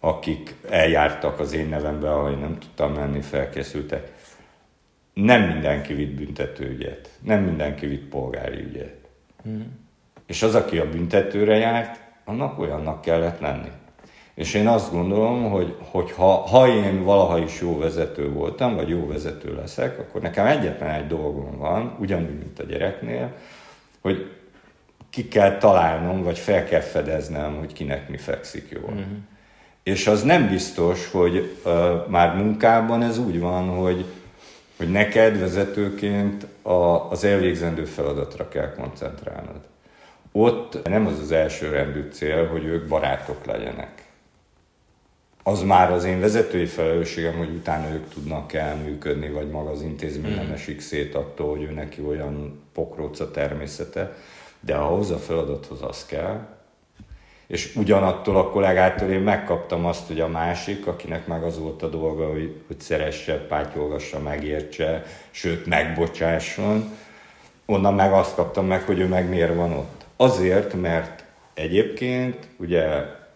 akik 0.00 0.54
eljártak 0.70 1.38
az 1.40 1.52
én 1.52 1.68
nevembe, 1.68 2.12
ahol 2.12 2.30
én 2.30 2.38
nem 2.38 2.58
tudtam 2.58 2.92
menni, 2.92 3.20
felkészültek. 3.20 4.12
Nem 5.14 5.42
mindenki 5.42 5.94
vitt 5.94 6.14
büntetőügyet, 6.14 7.10
nem 7.22 7.42
mindenki 7.42 7.86
vitt 7.86 8.08
polgári 8.08 8.62
ügyet. 8.62 8.96
Hmm. 9.42 9.82
És 10.26 10.42
az, 10.42 10.54
aki 10.54 10.78
a 10.78 10.88
büntetőre 10.88 11.56
járt, 11.56 12.03
annak 12.24 12.58
olyannak 12.58 13.00
kellett 13.00 13.40
lenni. 13.40 13.70
És 14.34 14.54
én 14.54 14.68
azt 14.68 14.92
gondolom, 14.92 15.50
hogy, 15.50 15.76
hogy 15.90 16.12
ha, 16.12 16.32
ha 16.32 16.68
én 16.68 17.04
valaha 17.04 17.38
is 17.38 17.60
jó 17.60 17.78
vezető 17.78 18.32
voltam, 18.32 18.74
vagy 18.74 18.88
jó 18.88 19.06
vezető 19.06 19.54
leszek, 19.54 19.98
akkor 19.98 20.20
nekem 20.20 20.46
egyetlen 20.46 20.90
egy 20.90 21.06
dolgom 21.06 21.58
van, 21.58 21.96
ugyanúgy, 21.98 22.38
mint 22.38 22.58
a 22.58 22.62
gyereknél, 22.64 23.32
hogy 24.00 24.30
ki 25.10 25.28
kell 25.28 25.58
találnom, 25.58 26.22
vagy 26.22 26.38
fel 26.38 26.64
kell 26.64 26.80
fedeznem, 26.80 27.58
hogy 27.58 27.72
kinek 27.72 28.08
mi 28.08 28.16
fekszik 28.16 28.68
jól. 28.70 28.90
Uh-huh. 28.90 29.04
És 29.82 30.06
az 30.06 30.22
nem 30.22 30.48
biztos, 30.48 31.10
hogy 31.10 31.56
uh, 31.64 32.08
már 32.08 32.36
munkában 32.36 33.02
ez 33.02 33.18
úgy 33.18 33.40
van, 33.40 33.68
hogy, 33.68 34.04
hogy 34.76 34.90
neked 34.90 35.40
vezetőként 35.40 36.46
a, 36.62 37.10
az 37.10 37.24
elvégzendő 37.24 37.84
feladatra 37.84 38.48
kell 38.48 38.72
koncentrálnod 38.72 39.60
ott 40.36 40.88
nem 40.88 41.06
az 41.06 41.18
az 41.18 41.32
első 41.32 41.68
rendű 41.68 42.08
cél, 42.10 42.46
hogy 42.46 42.64
ők 42.64 42.88
barátok 42.88 43.44
legyenek. 43.44 44.02
Az 45.42 45.62
már 45.62 45.90
az 45.92 46.04
én 46.04 46.20
vezetői 46.20 46.66
felelősségem, 46.66 47.36
hogy 47.36 47.48
utána 47.48 47.94
ők 47.94 48.08
tudnak 48.08 48.52
elműködni, 48.52 49.30
vagy 49.30 49.50
maga 49.50 49.70
az 49.70 49.82
intézmény 49.82 50.34
nem 50.34 50.44
hmm. 50.44 50.52
esik 50.52 50.80
szét 50.80 51.14
attól, 51.14 51.50
hogy 51.50 51.62
ő 51.62 51.70
neki 51.70 52.02
olyan 52.02 52.62
pokróc 52.72 53.20
a 53.20 53.30
természete, 53.30 54.16
de 54.60 54.74
ahhoz 54.74 55.10
a 55.10 55.18
feladathoz 55.18 55.82
az 55.82 56.06
kell, 56.06 56.46
és 57.46 57.76
ugyanattól 57.76 58.36
a 58.36 58.50
kollégától 58.50 59.08
én 59.08 59.20
megkaptam 59.20 59.86
azt, 59.86 60.06
hogy 60.06 60.20
a 60.20 60.28
másik, 60.28 60.86
akinek 60.86 61.26
meg 61.26 61.42
az 61.42 61.58
volt 61.58 61.82
a 61.82 61.88
dolga, 61.88 62.30
hogy, 62.30 62.62
hogy 62.66 62.80
szeresse, 62.80 63.46
pátyolgassa, 63.46 64.18
megértse, 64.18 65.04
sőt 65.30 65.66
megbocsásson, 65.66 66.96
onnan 67.66 67.94
meg 67.94 68.12
azt 68.12 68.34
kaptam 68.34 68.66
meg, 68.66 68.82
hogy 68.82 68.98
ő 68.98 69.06
meg 69.06 69.28
miért 69.28 69.54
van 69.54 69.72
ott. 69.72 70.03
Azért, 70.24 70.74
mert 70.74 71.24
egyébként 71.54 72.48
ugye 72.56 72.86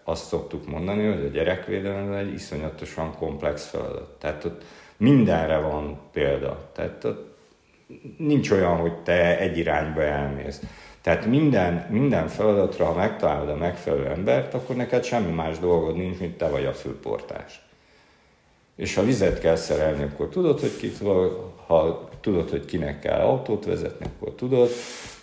azt 0.03 0.27
szoktuk 0.27 0.69
mondani, 0.69 1.07
hogy 1.07 1.25
a 1.25 1.29
gyerekvédelem 1.29 2.13
egy 2.13 2.33
iszonyatosan 2.33 3.15
komplex 3.15 3.69
feladat. 3.69 4.15
Tehát 4.19 4.45
ott 4.45 4.63
mindenre 4.97 5.57
van 5.57 5.99
példa. 6.11 6.69
Tehát 6.73 7.03
ott 7.03 7.37
nincs 8.17 8.51
olyan, 8.51 8.75
hogy 8.75 8.93
te 8.93 9.37
egy 9.39 9.57
irányba 9.57 10.01
elmész. 10.01 10.61
Tehát 11.01 11.25
minden, 11.25 11.85
minden 11.89 12.27
feladatra, 12.27 12.85
ha 12.85 12.93
megtalálod 12.93 13.49
a 13.49 13.55
megfelelő 13.55 14.05
embert, 14.05 14.53
akkor 14.53 14.75
neked 14.75 15.03
semmi 15.03 15.31
más 15.31 15.59
dolgod 15.59 15.95
nincs, 15.95 16.19
mint 16.19 16.37
te 16.37 16.47
vagy 16.47 16.65
a 16.65 16.73
főportás. 16.73 17.61
És 18.75 18.95
ha 18.95 19.03
vizet 19.03 19.39
kell 19.39 19.55
szerelni, 19.55 20.03
akkor 20.03 20.29
tudod, 20.29 20.59
hogy 20.59 20.77
kit 20.77 20.97
ha 21.67 22.09
tudod, 22.21 22.49
hogy 22.49 22.65
kinek 22.65 22.99
kell 22.99 23.19
autót 23.19 23.65
vezetni, 23.65 24.05
akkor 24.05 24.33
tudod. 24.35 24.69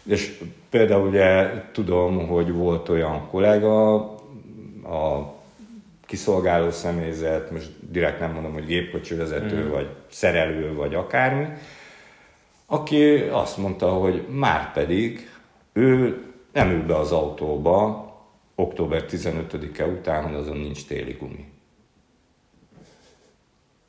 És 0.06 0.38
például 0.70 1.08
ugye 1.08 1.50
tudom, 1.72 2.26
hogy 2.26 2.52
volt 2.52 2.88
olyan 2.88 3.28
kollega, 3.28 3.94
a 4.84 5.34
kiszolgáló 6.06 6.70
személyzet, 6.70 7.50
most 7.50 7.70
direkt 7.90 8.20
nem 8.20 8.32
mondom, 8.32 8.52
hogy 8.52 8.66
gépkocsi 8.66 9.14
vezető, 9.14 9.64
mm. 9.64 9.70
vagy 9.70 9.88
szerelő, 10.10 10.74
vagy 10.74 10.94
akármi, 10.94 11.46
aki 12.66 13.14
azt 13.14 13.56
mondta, 13.56 13.88
hogy 13.88 14.26
már 14.30 14.72
pedig 14.72 15.30
ő 15.72 16.22
nem 16.52 16.70
ül 16.70 16.86
be 16.86 16.96
az 16.96 17.12
autóba 17.12 18.04
október 18.54 19.04
15-e 19.10 19.86
után, 19.86 20.22
hogy 20.22 20.34
azon 20.34 20.56
nincs 20.56 20.86
téli 20.86 21.12
gumi. 21.12 21.48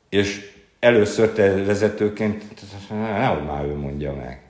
És 0.08 0.50
először 0.78 1.30
te 1.30 1.64
vezetőként, 1.64 2.44
nehogy 2.90 3.44
már 3.44 3.64
ő 3.64 3.74
mondja 3.74 4.14
meg. 4.14 4.47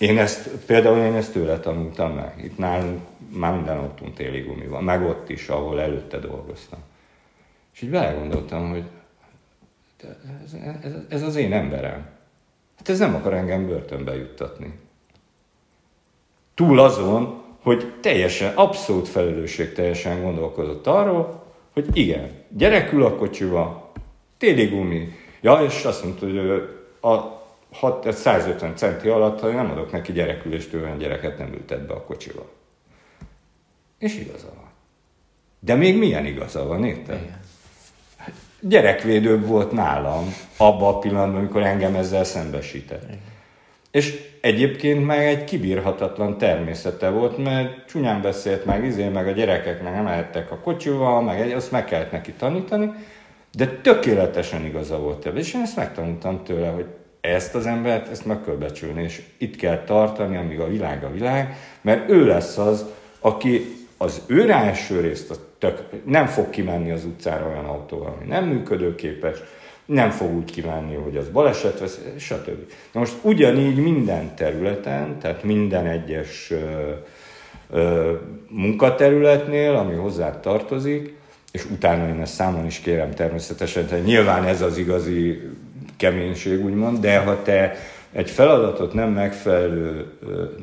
Én 0.00 0.18
ezt, 0.18 0.48
például 0.48 0.98
én 0.98 1.14
ezt 1.14 1.32
tőle 1.32 1.58
tanultam 1.58 2.14
meg. 2.14 2.44
Itt 2.44 2.58
nálunk 2.58 3.00
már 3.28 3.54
minden 3.54 3.78
autón 3.78 4.12
téli 4.12 4.40
gumi 4.40 4.66
van, 4.66 4.84
meg 4.84 5.02
ott 5.02 5.28
is, 5.28 5.48
ahol 5.48 5.80
előtte 5.80 6.18
dolgoztam. 6.18 6.78
És 7.74 7.82
így 7.82 7.90
belegondoltam, 7.90 8.70
hogy 8.70 8.84
ez, 10.44 10.52
ez, 10.82 10.92
ez 11.08 11.22
az 11.22 11.36
én 11.36 11.52
emberem. 11.52 12.06
Hát 12.76 12.88
ez 12.88 12.98
nem 12.98 13.14
akar 13.14 13.34
engem 13.34 13.66
börtönbe 13.66 14.16
juttatni. 14.16 14.78
Túl 16.54 16.78
azon, 16.78 17.42
hogy 17.62 17.94
teljesen, 18.00 18.54
abszolút 18.54 19.08
felelősség 19.08 19.72
teljesen 19.72 20.22
gondolkodott 20.22 20.86
arról, 20.86 21.44
hogy 21.72 21.88
igen, 21.92 22.30
gyerek 22.48 22.92
ül 22.92 23.04
a 23.04 23.16
kocsiba, 23.16 23.92
téli 24.38 24.66
gumi. 24.66 25.08
Ja, 25.40 25.62
és 25.64 25.84
azt 25.84 26.04
mondta, 26.04 26.26
hogy 26.26 26.38
a 27.00 27.39
6, 27.72 28.12
150 28.12 28.76
centi 28.76 29.08
alatt, 29.08 29.40
ha 29.40 29.48
nem 29.48 29.70
adok 29.70 29.92
neki 29.92 30.12
gyerekülést, 30.12 30.74
olyan 30.74 30.98
gyereket 30.98 31.38
nem 31.38 31.52
ültet 31.52 31.86
be 31.86 31.92
a 31.92 32.04
kocsiba. 32.04 32.48
És 33.98 34.18
igaza 34.18 34.52
van. 34.56 34.68
De 35.60 35.74
még 35.74 35.98
milyen 35.98 36.26
igaza 36.26 36.66
van, 36.66 36.84
érted? 36.84 37.20
Igen. 37.22 37.40
Gyerekvédőbb 38.60 39.46
volt 39.46 39.72
nálam 39.72 40.34
abban 40.56 40.94
a 40.94 40.98
pillanatban, 40.98 41.38
amikor 41.38 41.62
engem 41.62 41.94
ezzel 41.94 42.24
szembesített. 42.24 43.04
Igen. 43.04 43.20
És 43.90 44.28
egyébként 44.40 45.06
meg 45.06 45.26
egy 45.26 45.44
kibírhatatlan 45.44 46.38
természete 46.38 47.08
volt, 47.08 47.38
mert 47.38 47.86
csúnyán 47.86 48.22
beszélt 48.22 48.64
meg, 48.64 48.84
izé, 48.84 49.08
meg 49.08 49.26
a 49.26 49.30
gyerekek 49.30 49.82
meg 49.82 49.92
nem 49.92 50.04
lehettek 50.04 50.50
a 50.50 50.58
kocsival, 50.58 51.22
meg 51.22 51.40
egy, 51.40 51.52
azt 51.52 51.70
meg 51.70 51.84
kellett 51.84 52.12
neki 52.12 52.32
tanítani, 52.32 52.90
de 53.52 53.66
tökéletesen 53.66 54.64
igaza 54.64 54.98
volt 54.98 55.26
ebben. 55.26 55.38
És 55.38 55.54
én 55.54 55.60
ezt 55.60 55.76
megtanultam 55.76 56.44
tőle, 56.44 56.68
hogy 56.68 56.86
ezt 57.20 57.54
az 57.54 57.66
embert, 57.66 58.08
ezt 58.08 58.26
meg 58.26 58.44
kell 58.44 58.54
becsülni, 58.54 59.02
és 59.02 59.22
itt 59.38 59.56
kell 59.56 59.84
tartani, 59.84 60.36
amíg 60.36 60.60
a 60.60 60.68
világ 60.68 61.04
a 61.04 61.10
világ, 61.10 61.56
mert 61.80 62.10
ő 62.10 62.26
lesz 62.26 62.58
az, 62.58 62.84
aki 63.20 63.78
az 63.96 64.22
ő 64.26 64.50
első 64.50 65.00
részt 65.00 65.30
a 65.30 65.34
tök, 65.58 65.82
nem 66.04 66.26
fog 66.26 66.50
kimenni 66.50 66.90
az 66.90 67.04
utcára 67.04 67.48
olyan 67.48 67.64
autóval, 67.64 68.16
ami 68.16 68.28
nem 68.28 68.44
működőképes, 68.44 69.38
nem 69.84 70.10
fog 70.10 70.34
úgy 70.34 70.50
kívánni, 70.50 70.94
hogy 70.94 71.16
az 71.16 71.28
baleset 71.28 71.78
vesz, 71.78 72.00
stb. 72.18 72.58
Na 72.92 73.00
most 73.00 73.16
ugyanígy 73.22 73.76
minden 73.76 74.34
területen, 74.34 75.18
tehát 75.18 75.42
minden 75.42 75.86
egyes 75.86 76.50
ö, 76.50 76.90
ö, 77.70 78.12
munkaterületnél, 78.48 79.74
ami 79.74 79.94
hozzá 79.94 80.40
tartozik, 80.40 81.14
és 81.52 81.64
utána 81.70 82.08
én 82.08 82.20
ezt 82.20 82.34
számon 82.34 82.66
is 82.66 82.78
kérem 82.78 83.10
természetesen, 83.10 83.86
tehát 83.86 84.04
nyilván 84.04 84.44
ez 84.44 84.62
az 84.62 84.78
igazi 84.78 85.40
keménység, 86.00 86.64
úgymond, 86.64 86.98
de 86.98 87.18
ha 87.18 87.42
te 87.42 87.76
egy 88.12 88.30
feladatot 88.30 88.92
nem 88.92 89.10
megfelelő, 89.10 90.06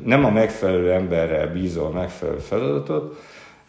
nem 0.03 0.25
a 0.25 0.29
megfelelő 0.29 0.91
emberrel 0.91 1.47
bízol 1.47 1.91
megfelelő 1.91 2.37
feladatot, 2.37 3.21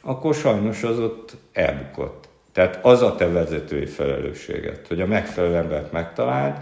akkor 0.02 0.34
sajnos 0.34 0.82
az 0.82 0.98
ott 0.98 1.36
elbukott. 1.52 2.28
Tehát 2.52 2.78
az 2.82 3.02
a 3.02 3.14
te 3.14 3.28
vezetői 3.28 3.86
felelősséget, 3.86 4.86
hogy 4.86 5.00
a 5.00 5.06
megfelelő 5.06 5.54
embert 5.54 5.92
megtaláld. 5.92 6.56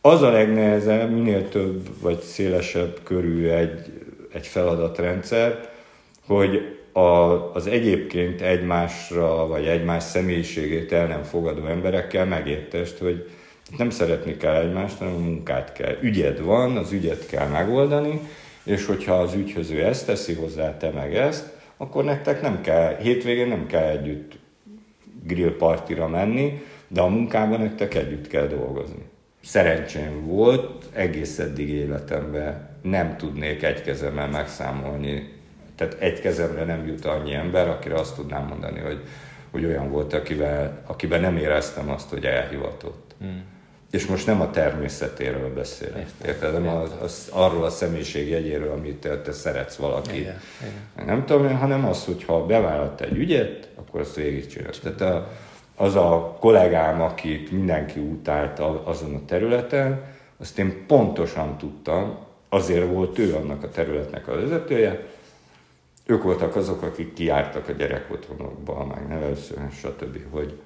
Az 0.00 0.22
a 0.22 0.30
legnehezebb, 0.30 1.10
minél 1.10 1.48
több 1.48 2.00
vagy 2.00 2.20
szélesebb 2.20 2.98
körű 3.02 3.48
egy, 3.48 3.92
egy 4.32 4.46
feladatrendszer, 4.46 5.68
hogy 6.26 6.78
a, 6.92 7.00
az 7.54 7.66
egyébként 7.66 8.40
egymásra, 8.40 9.46
vagy 9.46 9.66
egymás 9.66 10.02
személyiségét 10.02 10.92
el 10.92 11.06
nem 11.06 11.22
fogadó 11.22 11.66
emberekkel 11.66 12.26
megértest, 12.26 12.98
hogy 12.98 13.30
nem 13.78 13.90
szeretni 13.90 14.36
kell 14.36 14.54
egymást, 14.54 14.98
hanem 14.98 15.14
munkát 15.14 15.72
kell. 15.72 15.96
Ügyed 16.00 16.42
van, 16.42 16.76
az 16.76 16.92
ügyet 16.92 17.26
kell 17.26 17.48
megoldani, 17.48 18.20
és 18.64 18.86
hogyha 18.86 19.14
az 19.14 19.34
ügyhöz 19.34 19.70
ő 19.70 19.84
ezt 19.84 20.06
teszi 20.06 20.34
hozzá, 20.34 20.76
te 20.76 20.90
meg 20.90 21.14
ezt, 21.14 21.56
akkor 21.76 22.04
nektek 22.04 22.42
nem 22.42 22.60
kell, 22.60 22.96
hétvégén 22.96 23.48
nem 23.48 23.66
kell 23.66 23.88
együtt 23.88 24.32
grillpartira 25.24 26.08
menni, 26.08 26.62
de 26.88 27.00
a 27.00 27.08
munkában 27.08 27.60
nektek 27.60 27.94
együtt 27.94 28.26
kell 28.26 28.46
dolgozni. 28.46 29.02
Szerencsém 29.42 30.26
volt, 30.26 30.84
egész 30.92 31.38
eddig 31.38 31.68
életemben 31.68 32.78
nem 32.82 33.16
tudnék 33.16 33.62
egy 33.62 33.82
kezemmel 33.82 34.28
megszámolni, 34.28 35.32
tehát 35.76 35.96
egy 35.98 36.20
kezemre 36.20 36.64
nem 36.64 36.86
jut 36.86 37.04
annyi 37.04 37.34
ember, 37.34 37.68
akire 37.68 37.94
azt 37.94 38.16
tudnám 38.16 38.46
mondani, 38.46 38.80
hogy, 38.80 39.00
hogy 39.50 39.64
olyan 39.64 39.90
volt, 39.90 40.12
akivel, 40.12 40.82
akiben 40.86 41.20
nem 41.20 41.36
éreztem 41.36 41.90
azt, 41.90 42.10
hogy 42.10 42.24
elhivatott. 42.24 43.14
Hmm. 43.18 43.51
És 43.92 44.06
most 44.06 44.26
nem 44.26 44.40
a 44.40 44.50
természetéről 44.50 45.54
beszélek, 45.54 46.06
érted? 46.24 46.52
Nem 46.52 46.68
az, 46.68 46.90
az, 47.02 47.28
arról 47.32 47.64
a 47.64 47.70
személyiség 47.70 48.28
jegyéről, 48.28 48.70
amit 48.70 48.96
te, 48.96 49.20
te 49.20 49.32
szeretsz 49.32 49.76
valaki. 49.76 50.18
Igen, 50.18 50.40
igen. 50.94 51.06
Nem 51.06 51.24
tudom, 51.24 51.58
hanem 51.58 51.86
az, 51.86 52.04
hogy 52.04 52.24
ha 52.24 52.46
bevállalt 52.46 53.00
egy 53.00 53.16
ügyet, 53.16 53.68
akkor 53.74 54.00
azt 54.00 54.14
végigcsinálsz. 54.14 54.78
Tehát 54.78 55.00
a, 55.00 55.28
az 55.76 55.96
a 55.96 56.36
kollégám, 56.40 57.00
akit 57.00 57.50
mindenki 57.50 57.98
utált 58.00 58.58
azon 58.84 59.14
a 59.14 59.24
területen, 59.26 60.04
azt 60.38 60.58
én 60.58 60.86
pontosan 60.86 61.58
tudtam, 61.58 62.18
azért 62.48 62.92
volt 62.92 63.18
ő 63.18 63.34
annak 63.34 63.62
a 63.62 63.68
területnek 63.68 64.28
a 64.28 64.34
vezetője, 64.34 65.06
ők 66.06 66.22
voltak 66.22 66.56
azok, 66.56 66.82
akik 66.82 67.12
kiártak 67.12 67.68
a 67.68 67.72
gyerekotthonokba, 67.72 68.84
meg 68.84 69.08
nevelőszően, 69.08 69.70
stb., 69.70 70.18
hogy 70.30 70.60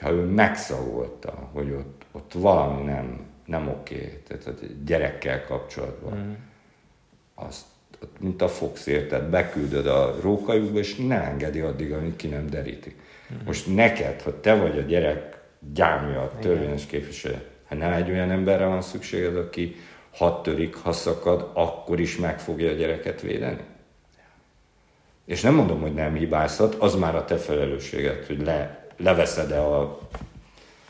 ha 0.00 0.10
ő 0.10 0.24
megszagolta, 0.24 1.50
hogy 1.52 1.70
ott, 1.70 2.05
ott 2.16 2.32
valami 2.32 2.82
nem, 2.82 3.20
nem 3.44 3.68
oké, 3.68 4.22
tehát 4.28 4.46
a 4.46 4.66
gyerekkel 4.84 5.44
kapcsolatban, 5.44 6.18
mm. 6.18 6.32
azt, 7.34 7.64
mint 8.18 8.42
a 8.42 8.48
Fox 8.48 8.86
érted, 8.86 9.24
beküldöd 9.24 9.86
a 9.86 10.16
rókajukba, 10.20 10.78
és 10.78 10.96
nem 10.96 11.22
engedi 11.22 11.60
addig, 11.60 11.92
amíg 11.92 12.16
ki 12.16 12.28
nem 12.28 12.46
derítik. 12.46 12.96
Mm. 13.32 13.36
Most 13.44 13.74
neked, 13.74 14.22
ha 14.22 14.40
te 14.40 14.54
vagy 14.54 14.78
a 14.78 14.82
gyerek 14.82 15.40
gyámja, 15.74 16.20
a 16.20 16.38
törvényes 16.40 16.86
képviselő, 16.86 17.42
ha 17.68 17.74
nem 17.74 17.92
egy 17.92 18.10
olyan 18.10 18.30
emberre 18.30 18.66
van 18.66 18.82
szükséged, 18.82 19.36
aki 19.36 19.76
ha 20.18 20.40
törik, 20.40 20.74
ha 20.74 20.92
szakad, 20.92 21.50
akkor 21.54 22.00
is 22.00 22.16
meg 22.16 22.40
fogja 22.40 22.70
a 22.70 22.74
gyereket 22.74 23.20
védeni? 23.20 23.62
És 25.24 25.40
nem 25.40 25.54
mondom, 25.54 25.80
hogy 25.80 25.94
nem 25.94 26.14
hibázhat, 26.14 26.74
az 26.74 26.94
már 26.94 27.14
a 27.16 27.24
te 27.24 27.36
felelősséged, 27.36 28.26
hogy 28.26 28.42
le 28.42 28.86
leveszed-e 28.96 29.60
a 29.60 29.98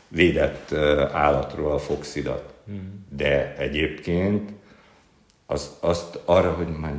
védett 0.07 0.73
állatról 1.11 1.71
a 1.71 1.79
foxidat. 1.79 2.53
Hmm. 2.65 3.05
De 3.09 3.55
egyébként 3.57 4.51
az, 5.45 5.77
azt 5.79 6.19
arra, 6.25 6.51
hogy 6.51 6.67
már 6.67 6.93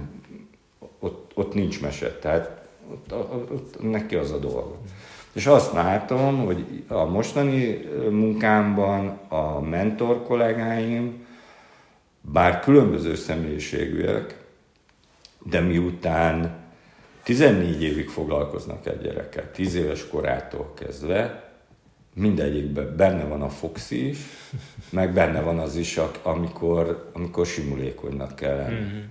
ott, 0.99 1.33
ott 1.35 1.55
nincs 1.55 1.81
mese, 1.81 2.19
tehát 2.19 2.67
ott, 2.91 3.13
ott, 3.13 3.53
ott 3.53 3.83
neki 3.83 4.15
az 4.15 4.33
a 4.33 4.39
dolga. 4.39 4.77
És 5.33 5.47
azt 5.47 5.73
látom, 5.73 6.45
hogy 6.45 6.85
a 6.89 7.05
mostani 7.05 7.89
munkámban 8.11 9.19
a 9.29 9.61
mentor 9.61 10.23
kollégáim, 10.23 11.27
bár 12.21 12.61
különböző 12.61 13.15
személyiségűek, 13.15 14.37
de 15.43 15.61
miután 15.61 16.57
14 17.23 17.83
évig 17.83 18.09
foglalkoznak 18.09 18.87
egy 18.87 19.01
gyerekkel, 19.01 19.51
10 19.51 19.75
éves 19.75 20.09
korától 20.09 20.73
kezdve, 20.75 21.48
mindegyikben 22.15 22.97
benne 22.97 23.25
van 23.25 23.43
a 23.43 23.49
foxi 23.49 24.09
is, 24.09 24.19
meg 24.91 25.13
benne 25.13 25.41
van 25.41 25.59
az 25.59 25.77
is, 25.77 26.01
amikor, 26.23 27.11
amikor 27.13 27.47
simulékonynak 27.47 28.35
kell 28.35 28.57
lenni. 28.57 28.81
Mm-hmm. 28.81 29.05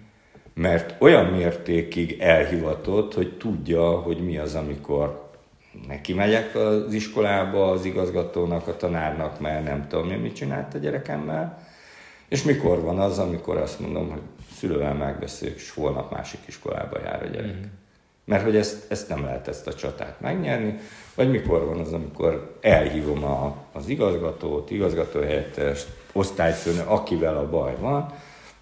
Mert 0.53 1.01
olyan 1.01 1.25
mértékig 1.25 2.19
elhivatott, 2.19 3.13
hogy 3.13 3.38
tudja, 3.38 3.89
hogy 3.89 4.25
mi 4.25 4.38
az, 4.38 4.55
amikor 4.55 5.29
neki 5.88 6.13
megyek 6.13 6.55
az 6.55 6.93
iskolába, 6.93 7.71
az 7.71 7.86
igazgatónak, 7.86 8.67
a 8.67 8.75
tanárnak, 8.75 9.39
mert 9.39 9.63
nem 9.63 9.88
tudom, 9.88 10.07
mit 10.07 10.36
csinált 10.36 10.73
a 10.73 10.77
gyerekemmel, 10.77 11.65
és 12.27 12.43
mikor 12.43 12.81
van 12.81 12.99
az, 12.99 13.19
amikor 13.19 13.57
azt 13.57 13.79
mondom, 13.79 14.10
hogy 14.10 14.21
szülővel 14.57 14.93
megbeszéljük, 14.93 15.57
és 15.57 15.71
holnap 15.71 16.12
másik 16.12 16.39
iskolába 16.47 16.99
jár 16.99 17.23
a 17.23 17.27
gyerek. 17.27 17.51
Mm-hmm. 17.51 17.65
Mert 18.27 18.43
hogy 18.43 18.55
ezt, 18.55 18.91
ezt 18.91 19.09
nem 19.09 19.23
lehet 19.23 19.47
ezt 19.47 19.67
a 19.67 19.73
csatát 19.73 20.21
megnyerni, 20.21 20.79
vagy 21.15 21.29
mikor 21.29 21.65
van 21.65 21.79
az, 21.79 21.93
amikor 21.93 22.57
elhívom 22.61 23.23
a, 23.23 23.55
az 23.71 23.87
igazgatót, 23.87 24.71
igazgatóhelyettest, 24.71 25.87
osztályfőnő, 26.11 26.83
akivel 26.85 27.37
a 27.37 27.49
baj 27.49 27.75
van, 27.79 28.13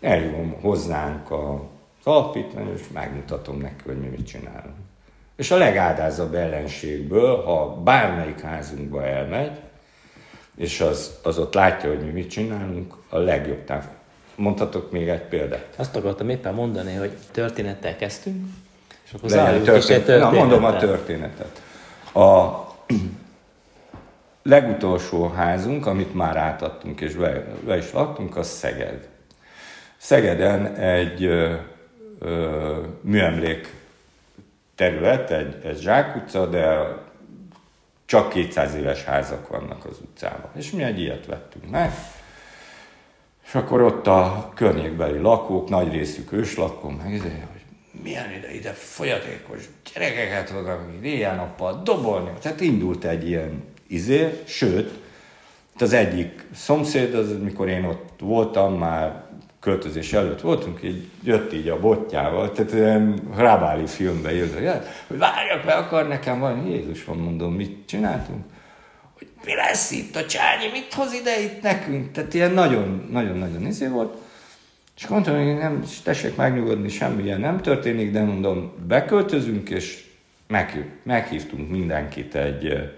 elhívom 0.02 0.56
hozzánk 0.62 1.32
az 1.32 1.60
alapítvány, 2.04 2.72
és 2.74 2.82
megmutatom 2.94 3.58
neki, 3.58 3.84
hogy 3.86 4.00
mi 4.00 4.08
mit 4.08 4.28
csinálunk. 4.28 4.76
És 5.36 5.52
a 5.52 5.58
legádázabb 5.58 6.34
ellenségből, 6.34 7.44
ha 7.44 7.82
bármelyik 7.84 8.40
házunkba 8.40 9.06
elmegy, 9.06 9.60
és 10.58 10.82
az, 10.82 11.20
az 11.24 11.38
ott 11.38 11.54
látja, 11.54 11.90
hogy 11.90 12.06
mi 12.06 12.12
mit 12.12 12.30
csinálunk, 12.30 12.96
a 13.10 13.18
legjobb 13.18 13.64
táv. 13.64 13.86
Mondhatok 14.36 14.92
még 14.92 15.08
egy 15.08 15.22
példát? 15.22 15.74
Azt 15.78 15.96
akartam 15.96 16.30
éppen 16.30 16.54
mondani, 16.54 16.94
hogy 16.94 17.18
történettel 17.32 17.96
kezdtünk, 17.96 18.46
és 19.06 19.14
akkor 19.14 19.30
zárjuk 19.30 19.64
történet. 19.64 20.20
Na, 20.20 20.32
mondom 20.32 20.64
a 20.64 20.78
történetet. 20.78 21.62
A 22.14 22.50
legutolsó 24.44 25.28
házunk, 25.28 25.86
amit 25.86 26.14
már 26.14 26.38
átadtunk 26.38 27.02
és 27.02 27.14
be, 27.14 27.44
be 27.66 27.78
is 27.78 27.92
laktunk, 27.92 28.38
az 28.38 28.48
Szeged. 28.48 29.08
Szegeden 29.98 30.76
egy 30.76 31.24
ö, 31.24 31.54
ö, 32.20 32.82
műemlék 33.02 33.74
terület, 34.76 35.32
egy, 35.32 35.62
egy 35.64 35.80
zsákutca, 35.80 36.46
de 36.46 36.88
csak 38.06 38.30
200 38.30 38.76
éves 38.76 39.04
házak 39.04 39.48
vannak 39.48 39.86
az 39.86 39.98
utcában. 40.02 40.50
És 40.56 40.72
mi 40.72 40.84
egy 40.84 41.00
ilyet 41.00 41.26
vettünk 41.26 41.70
meg. 41.70 41.92
És 43.46 43.56
akkor 43.56 43.82
ott 43.82 44.08
a 44.08 44.52
környékbeli 44.56 45.20
lakók, 45.20 45.70
nagy 45.70 45.92
részük 45.92 46.32
őslakó, 46.32 46.90
meg 46.90 47.14
izé, 47.14 47.44
milyen 48.04 48.32
ide, 48.38 48.54
ide 48.54 48.72
folyatékos 48.72 49.60
gyerekeket 49.94 50.50
hoznak, 50.50 50.80
akik 50.80 51.06
éjjel-nappal 51.06 51.82
dobolni. 51.84 52.30
Tehát 52.42 52.62
indult 52.62 53.04
egy 53.04 53.28
ilyen 53.28 53.64
izé, 53.88 54.42
sőt, 54.46 54.92
az 55.80 55.94
egyik 55.94 56.46
szomszéd, 56.56 57.14
az, 57.14 57.38
mikor 57.44 57.68
én 57.68 57.84
ott 57.84 58.20
voltam, 58.20 58.78
már 58.78 59.24
költözés 59.60 60.14
előtt 60.14 60.42
voltunk, 60.42 60.80
így 60.84 61.10
jött 61.24 61.54
így 61.54 61.70
a 61.70 61.80
botjával, 61.80 62.52
tehát 62.52 62.74
ilyen 62.74 63.20
Rábáli 63.36 63.88
filmben 63.88 64.34
jött, 64.34 64.54
hogy 65.08 65.18
várjak, 65.18 65.66
be 65.66 65.74
akar 65.74 66.08
nekem 66.08 66.40
valami, 66.40 66.70
Jézus 66.70 67.06
van, 67.06 67.18
mondom, 67.18 67.54
mit 67.54 67.88
csináltunk? 67.88 68.44
Hogy 69.18 69.28
mi 69.46 69.56
lesz 69.56 69.92
itt 69.92 70.16
a 70.16 70.26
csányi, 70.26 70.68
mit 70.72 70.94
hoz 70.94 71.14
ide 71.14 71.42
itt 71.42 71.62
nekünk? 71.62 72.12
Tehát 72.12 72.34
ilyen 72.34 72.52
nagyon-nagyon 72.52 73.66
izé 73.66 73.88
volt. 73.88 74.18
És 74.96 75.08
mondtam, 75.08 75.36
hogy 75.36 75.58
nem, 75.58 75.84
tessék 76.04 76.36
megnyugodni, 76.36 76.90
semmilyen 76.90 77.40
nem 77.40 77.62
történik, 77.62 78.12
de 78.12 78.24
mondom, 78.24 78.74
beköltözünk, 78.88 79.70
és 79.70 80.04
meghív, 80.48 80.84
meghívtunk 81.04 81.70
mindenkit 81.70 82.36
egy 82.36 82.66
e, 82.66 82.94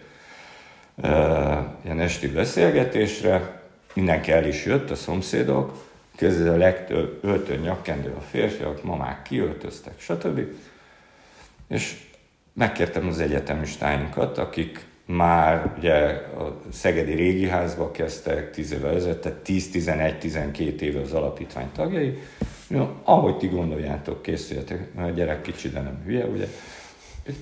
ilyen 1.84 2.00
esti 2.00 2.28
beszélgetésre, 2.28 3.62
mindenki 3.94 4.32
el 4.32 4.46
is 4.46 4.66
jött, 4.66 4.90
a 4.90 4.96
szomszédok, 4.96 5.86
közben 6.16 6.54
a 6.54 6.58
legtöbb 6.58 7.20
öltön 7.22 7.60
nyakkendő 7.60 8.14
a 8.18 8.22
férfiak, 8.22 8.84
mamák 8.84 9.22
kiöltöztek, 9.22 9.94
stb. 10.00 10.42
És 11.68 11.96
megkértem 12.54 13.08
az 13.08 13.20
egyetemistáinkat, 13.20 14.38
akik 14.38 14.86
már 15.08 15.74
ugye 15.78 15.94
a 16.38 16.62
Szegedi 16.72 17.14
Régi 17.14 17.48
Házba 17.48 17.92
kezdtek 17.92 18.52
10 18.52 18.72
évvel 18.72 18.96
ezelőtt, 18.96 19.22
tehát 19.22 19.40
10-11-12 19.46 20.80
éve 20.80 21.00
az 21.02 21.12
alapítvány 21.12 21.70
tagjai. 21.76 22.18
Ja, 22.70 23.02
ahogy 23.04 23.38
ti 23.38 23.48
gondoljátok, 23.48 24.22
készüljetek, 24.22 24.94
mert 24.96 25.10
a 25.10 25.12
gyerek 25.12 25.42
kicsi, 25.42 25.70
de 25.70 25.80
nem 25.80 26.02
hülye, 26.06 26.26
ugye? 26.26 26.48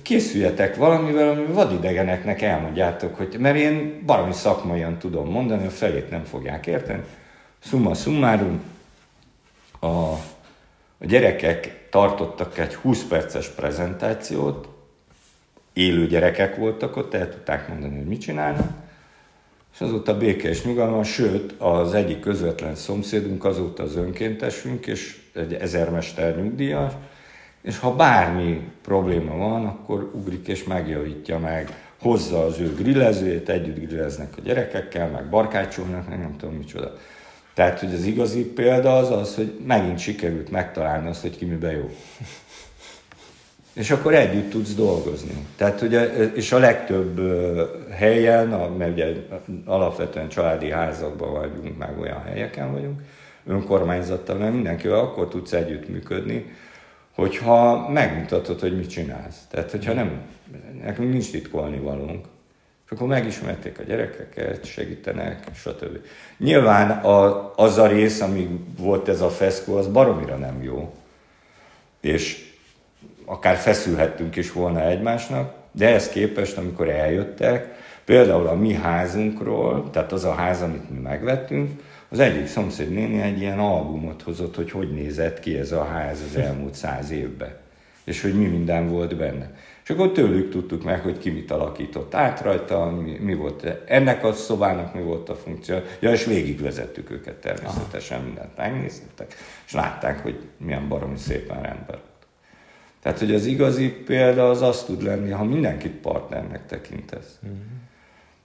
Készüljetek 0.02 0.76
valamivel, 0.76 1.28
ami 1.28 1.44
vadidegeneknek 1.46 2.42
elmondjátok, 2.42 3.16
hogy, 3.16 3.36
mert 3.38 3.56
én 3.56 4.02
valami 4.06 4.32
szakmaian 4.32 4.98
tudom 4.98 5.30
mondani, 5.30 5.66
a 5.66 5.70
felét 5.70 6.10
nem 6.10 6.24
fogják 6.24 6.66
érteni. 6.66 7.02
Summa 7.58 7.94
summarum, 7.94 8.60
a, 9.80 9.86
a 9.86 11.06
gyerekek 11.06 11.88
tartottak 11.90 12.58
egy 12.58 12.74
20 12.74 13.04
perces 13.04 13.48
prezentációt, 13.48 14.68
élő 15.76 16.06
gyerekek 16.06 16.56
voltak 16.56 16.96
ott, 16.96 17.14
el 17.14 17.30
tudták 17.30 17.68
mondani, 17.68 17.96
hogy 17.96 18.06
mit 18.06 18.20
csinálnak, 18.20 18.70
és 19.74 19.80
azóta 19.80 20.18
béke 20.18 20.48
és 20.48 20.64
nyugalma, 20.64 21.04
sőt, 21.04 21.52
az 21.58 21.94
egyik 21.94 22.20
közvetlen 22.20 22.74
szomszédunk 22.74 23.44
azóta 23.44 23.82
az 23.82 23.96
önkéntesünk, 23.96 24.86
és 24.86 25.20
egy 25.34 25.54
ezermester 25.54 26.36
nyugdíjas, 26.36 26.92
és 27.62 27.78
ha 27.78 27.94
bármi 27.94 28.60
probléma 28.82 29.36
van, 29.36 29.66
akkor 29.66 30.10
ugrik 30.14 30.48
és 30.48 30.64
megjavítja 30.64 31.38
meg, 31.38 31.72
hozza 32.00 32.44
az 32.44 32.60
ő 32.60 32.74
grillezőjét, 32.74 33.48
együtt 33.48 33.86
grilleznek 33.86 34.32
a 34.36 34.40
gyerekekkel, 34.40 35.08
meg 35.08 35.28
barkácsolnak, 35.28 36.08
meg 36.08 36.18
nem 36.18 36.36
tudom 36.36 36.54
micsoda. 36.54 36.96
Tehát, 37.54 37.80
hogy 37.80 37.94
az 37.94 38.04
igazi 38.04 38.44
példa 38.44 38.96
az 38.96 39.10
az, 39.10 39.34
hogy 39.34 39.58
megint 39.66 39.98
sikerült 39.98 40.50
megtalálni 40.50 41.08
azt, 41.08 41.20
hogy 41.20 41.36
ki 41.36 41.44
miben 41.44 41.72
jó 41.72 41.90
és 43.76 43.90
akkor 43.90 44.14
együtt 44.14 44.50
tudsz 44.50 44.74
dolgozni. 44.74 45.46
Tehát 45.56 45.82
ugye, 45.82 46.04
és 46.34 46.52
a 46.52 46.58
legtöbb 46.58 47.20
helyen, 47.90 48.48
mert 48.78 48.92
ugye 48.92 49.12
alapvetően 49.64 50.28
családi 50.28 50.70
házakban 50.70 51.32
vagyunk, 51.32 51.78
meg 51.78 51.98
olyan 51.98 52.22
helyeken 52.22 52.72
vagyunk, 52.72 53.00
önkormányzattal, 53.46 54.36
mert 54.36 54.52
mindenkivel 54.52 54.98
akkor 54.98 55.28
tudsz 55.28 55.52
együttműködni, 55.52 56.54
hogyha 57.14 57.88
megmutatod, 57.88 58.60
hogy 58.60 58.76
mit 58.76 58.90
csinálsz. 58.90 59.46
Tehát, 59.50 59.70
hogyha 59.70 59.92
nem, 59.92 60.20
nekünk 60.82 61.12
nincs 61.12 61.30
titkolni 61.30 61.78
valunk. 61.78 62.26
És 62.84 62.92
akkor 62.92 63.06
megismerték 63.06 63.78
a 63.78 63.82
gyerekeket, 63.82 64.64
segítenek, 64.64 65.44
stb. 65.54 65.98
Nyilván 66.38 66.90
a, 66.90 67.52
az 67.56 67.78
a 67.78 67.86
rész, 67.86 68.20
ami 68.20 68.64
volt 68.78 69.08
ez 69.08 69.20
a 69.20 69.28
feszkó, 69.28 69.76
az 69.76 69.86
baromira 69.86 70.36
nem 70.36 70.62
jó. 70.62 70.94
És 72.00 72.45
akár 73.26 73.56
feszülhettünk 73.56 74.36
is 74.36 74.52
volna 74.52 74.82
egymásnak, 74.82 75.54
de 75.72 75.88
ehhez 75.88 76.08
képest, 76.08 76.56
amikor 76.56 76.88
eljöttek, 76.88 77.74
például 78.04 78.46
a 78.46 78.54
mi 78.54 78.72
házunkról, 78.72 79.90
tehát 79.90 80.12
az 80.12 80.24
a 80.24 80.34
ház, 80.34 80.62
amit 80.62 80.90
mi 80.90 80.98
megvettünk, 80.98 81.70
az 82.08 82.18
egyik 82.18 82.46
szomszéd 82.46 82.90
néni 82.90 83.20
egy 83.20 83.40
ilyen 83.40 83.58
albumot 83.58 84.22
hozott, 84.22 84.56
hogy 84.56 84.70
hogy 84.70 84.92
nézett 84.92 85.40
ki 85.40 85.58
ez 85.58 85.72
a 85.72 85.84
ház 85.84 86.22
az 86.28 86.36
elmúlt 86.36 86.74
száz 86.74 87.10
évben, 87.10 87.56
és 88.04 88.22
hogy 88.22 88.34
mi 88.34 88.46
minden 88.46 88.88
volt 88.88 89.16
benne. 89.16 89.50
És 89.84 89.90
akkor 89.90 90.12
tőlük 90.12 90.50
tudtuk 90.50 90.84
meg, 90.84 91.00
hogy 91.00 91.18
ki 91.18 91.30
mit 91.30 91.50
alakított 91.50 92.14
át 92.14 92.40
rajta, 92.40 92.90
mi, 92.90 93.18
mi 93.20 93.34
volt 93.34 93.66
ennek 93.86 94.24
a 94.24 94.32
szobának 94.32 94.94
mi 94.94 95.02
volt 95.02 95.28
a 95.28 95.34
funkció. 95.34 95.76
Ja, 96.00 96.10
és 96.10 96.24
végigvezettük 96.24 97.10
őket 97.10 97.34
természetesen, 97.34 98.22
mindent 98.22 98.56
megnéztek, 98.56 99.34
és 99.66 99.72
látták, 99.72 100.22
hogy 100.22 100.38
milyen 100.58 100.88
baromi 100.88 101.18
szépen 101.18 101.62
rendben. 101.62 101.98
Tehát, 103.06 103.20
hogy 103.20 103.34
az 103.34 103.46
igazi 103.46 103.88
példa 103.88 104.50
az 104.50 104.62
azt 104.62 104.86
tud 104.86 105.02
lenni, 105.02 105.30
ha 105.30 105.44
mindenkit 105.44 105.92
partnernek 105.92 106.66
tekintesz. 106.66 107.38
Uh-huh. 107.42 107.58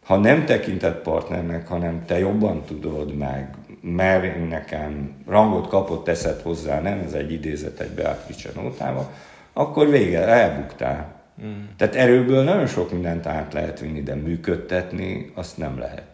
Ha 0.03 0.17
nem 0.17 0.45
tekinted 0.45 0.93
partnernek, 0.93 1.67
hanem 1.67 2.05
te 2.05 2.19
jobban 2.19 2.63
tudod 2.65 3.15
meg, 3.15 3.55
mert 3.81 4.23
én 4.23 4.41
nekem 4.41 5.23
rangot 5.27 5.67
kapott, 5.67 6.03
teszed 6.03 6.41
hozzá, 6.41 6.81
nem 6.81 6.99
ez 6.99 7.13
egy 7.13 7.31
idézet 7.31 7.79
egy 7.79 7.89
Beatrice 7.89 8.49
nótába, 8.55 9.11
akkor 9.53 9.89
vége, 9.89 10.27
elbuktál. 10.27 11.21
Uh-huh. 11.37 11.53
Tehát 11.77 11.95
erőből 11.95 12.43
nagyon 12.43 12.67
sok 12.67 12.91
mindent 12.91 13.25
át 13.25 13.53
lehet 13.53 13.79
vinni, 13.79 14.03
de 14.03 14.15
működtetni 14.15 15.31
azt 15.35 15.57
nem 15.57 15.79
lehet. 15.79 16.05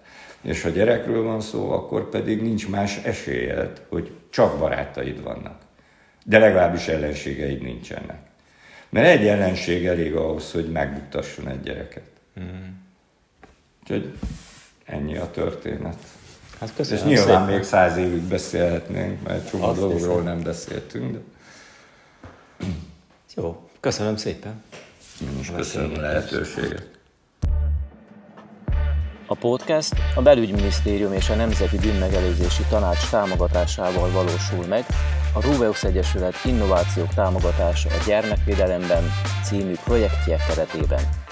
És 0.42 0.62
ha 0.62 0.70
gyerekről 0.70 1.24
van 1.24 1.42
szó, 1.42 1.72
akkor 1.72 2.10
pedig 2.10 2.42
nincs 2.42 2.70
más 2.70 2.98
esélyed, 3.04 3.82
hogy 3.90 4.12
csak 4.30 4.60
barátaid 4.60 5.24
vannak. 5.24 5.58
De 6.26 6.40
legalábbis 6.40 6.88
ellenségeid 6.88 7.62
nincsenek. 7.62 8.26
Mert 8.90 9.08
egy 9.20 9.28
ellenség 9.28 9.86
elég 9.86 10.16
ahhoz, 10.16 10.52
hogy 10.52 10.72
megbuktasson 10.72 11.48
egy 11.48 11.62
gyereket. 11.62 12.10
Mm. 12.40 12.66
Úgyhogy 13.82 14.14
ennyi 14.86 15.18
a 15.18 15.32
történet. 15.32 15.98
Hát 16.60 16.74
köszönöm 16.76 17.04
És 17.04 17.10
nyilván 17.10 17.40
szépen. 17.42 17.54
még 17.56 17.64
száz 17.64 17.98
évig 17.98 18.22
beszélhetnénk, 18.22 19.24
mert 19.28 19.50
csomó 19.50 19.64
Azt 19.64 19.80
dologról 19.80 20.20
hiszem. 20.20 20.24
nem 20.36 20.44
beszéltünk. 20.44 21.12
De... 21.12 21.20
Jó, 23.36 23.70
köszönöm 23.80 24.16
szépen. 24.18 24.64
Én 25.22 25.40
is 25.40 25.52
köszönöm 25.52 25.92
a 25.98 26.00
lehetőséget. 26.02 26.97
A 29.30 29.36
podcast 29.36 29.94
a 30.16 30.22
Belügyminisztérium 30.22 31.14
és 31.14 31.30
a 31.30 31.36
Nemzeti 31.36 31.78
Bűnmegelőzési 31.78 32.64
Tanács 32.70 33.10
támogatásával 33.10 34.12
valósul 34.12 34.66
meg, 34.68 34.86
a 35.34 35.42
Ruveux 35.42 35.84
Egyesület 35.84 36.36
Innovációk 36.46 37.14
támogatása 37.14 37.90
a 37.90 38.04
gyermekvédelemben 38.06 39.04
című 39.44 39.74
projektje 39.84 40.38
keretében. 40.48 41.27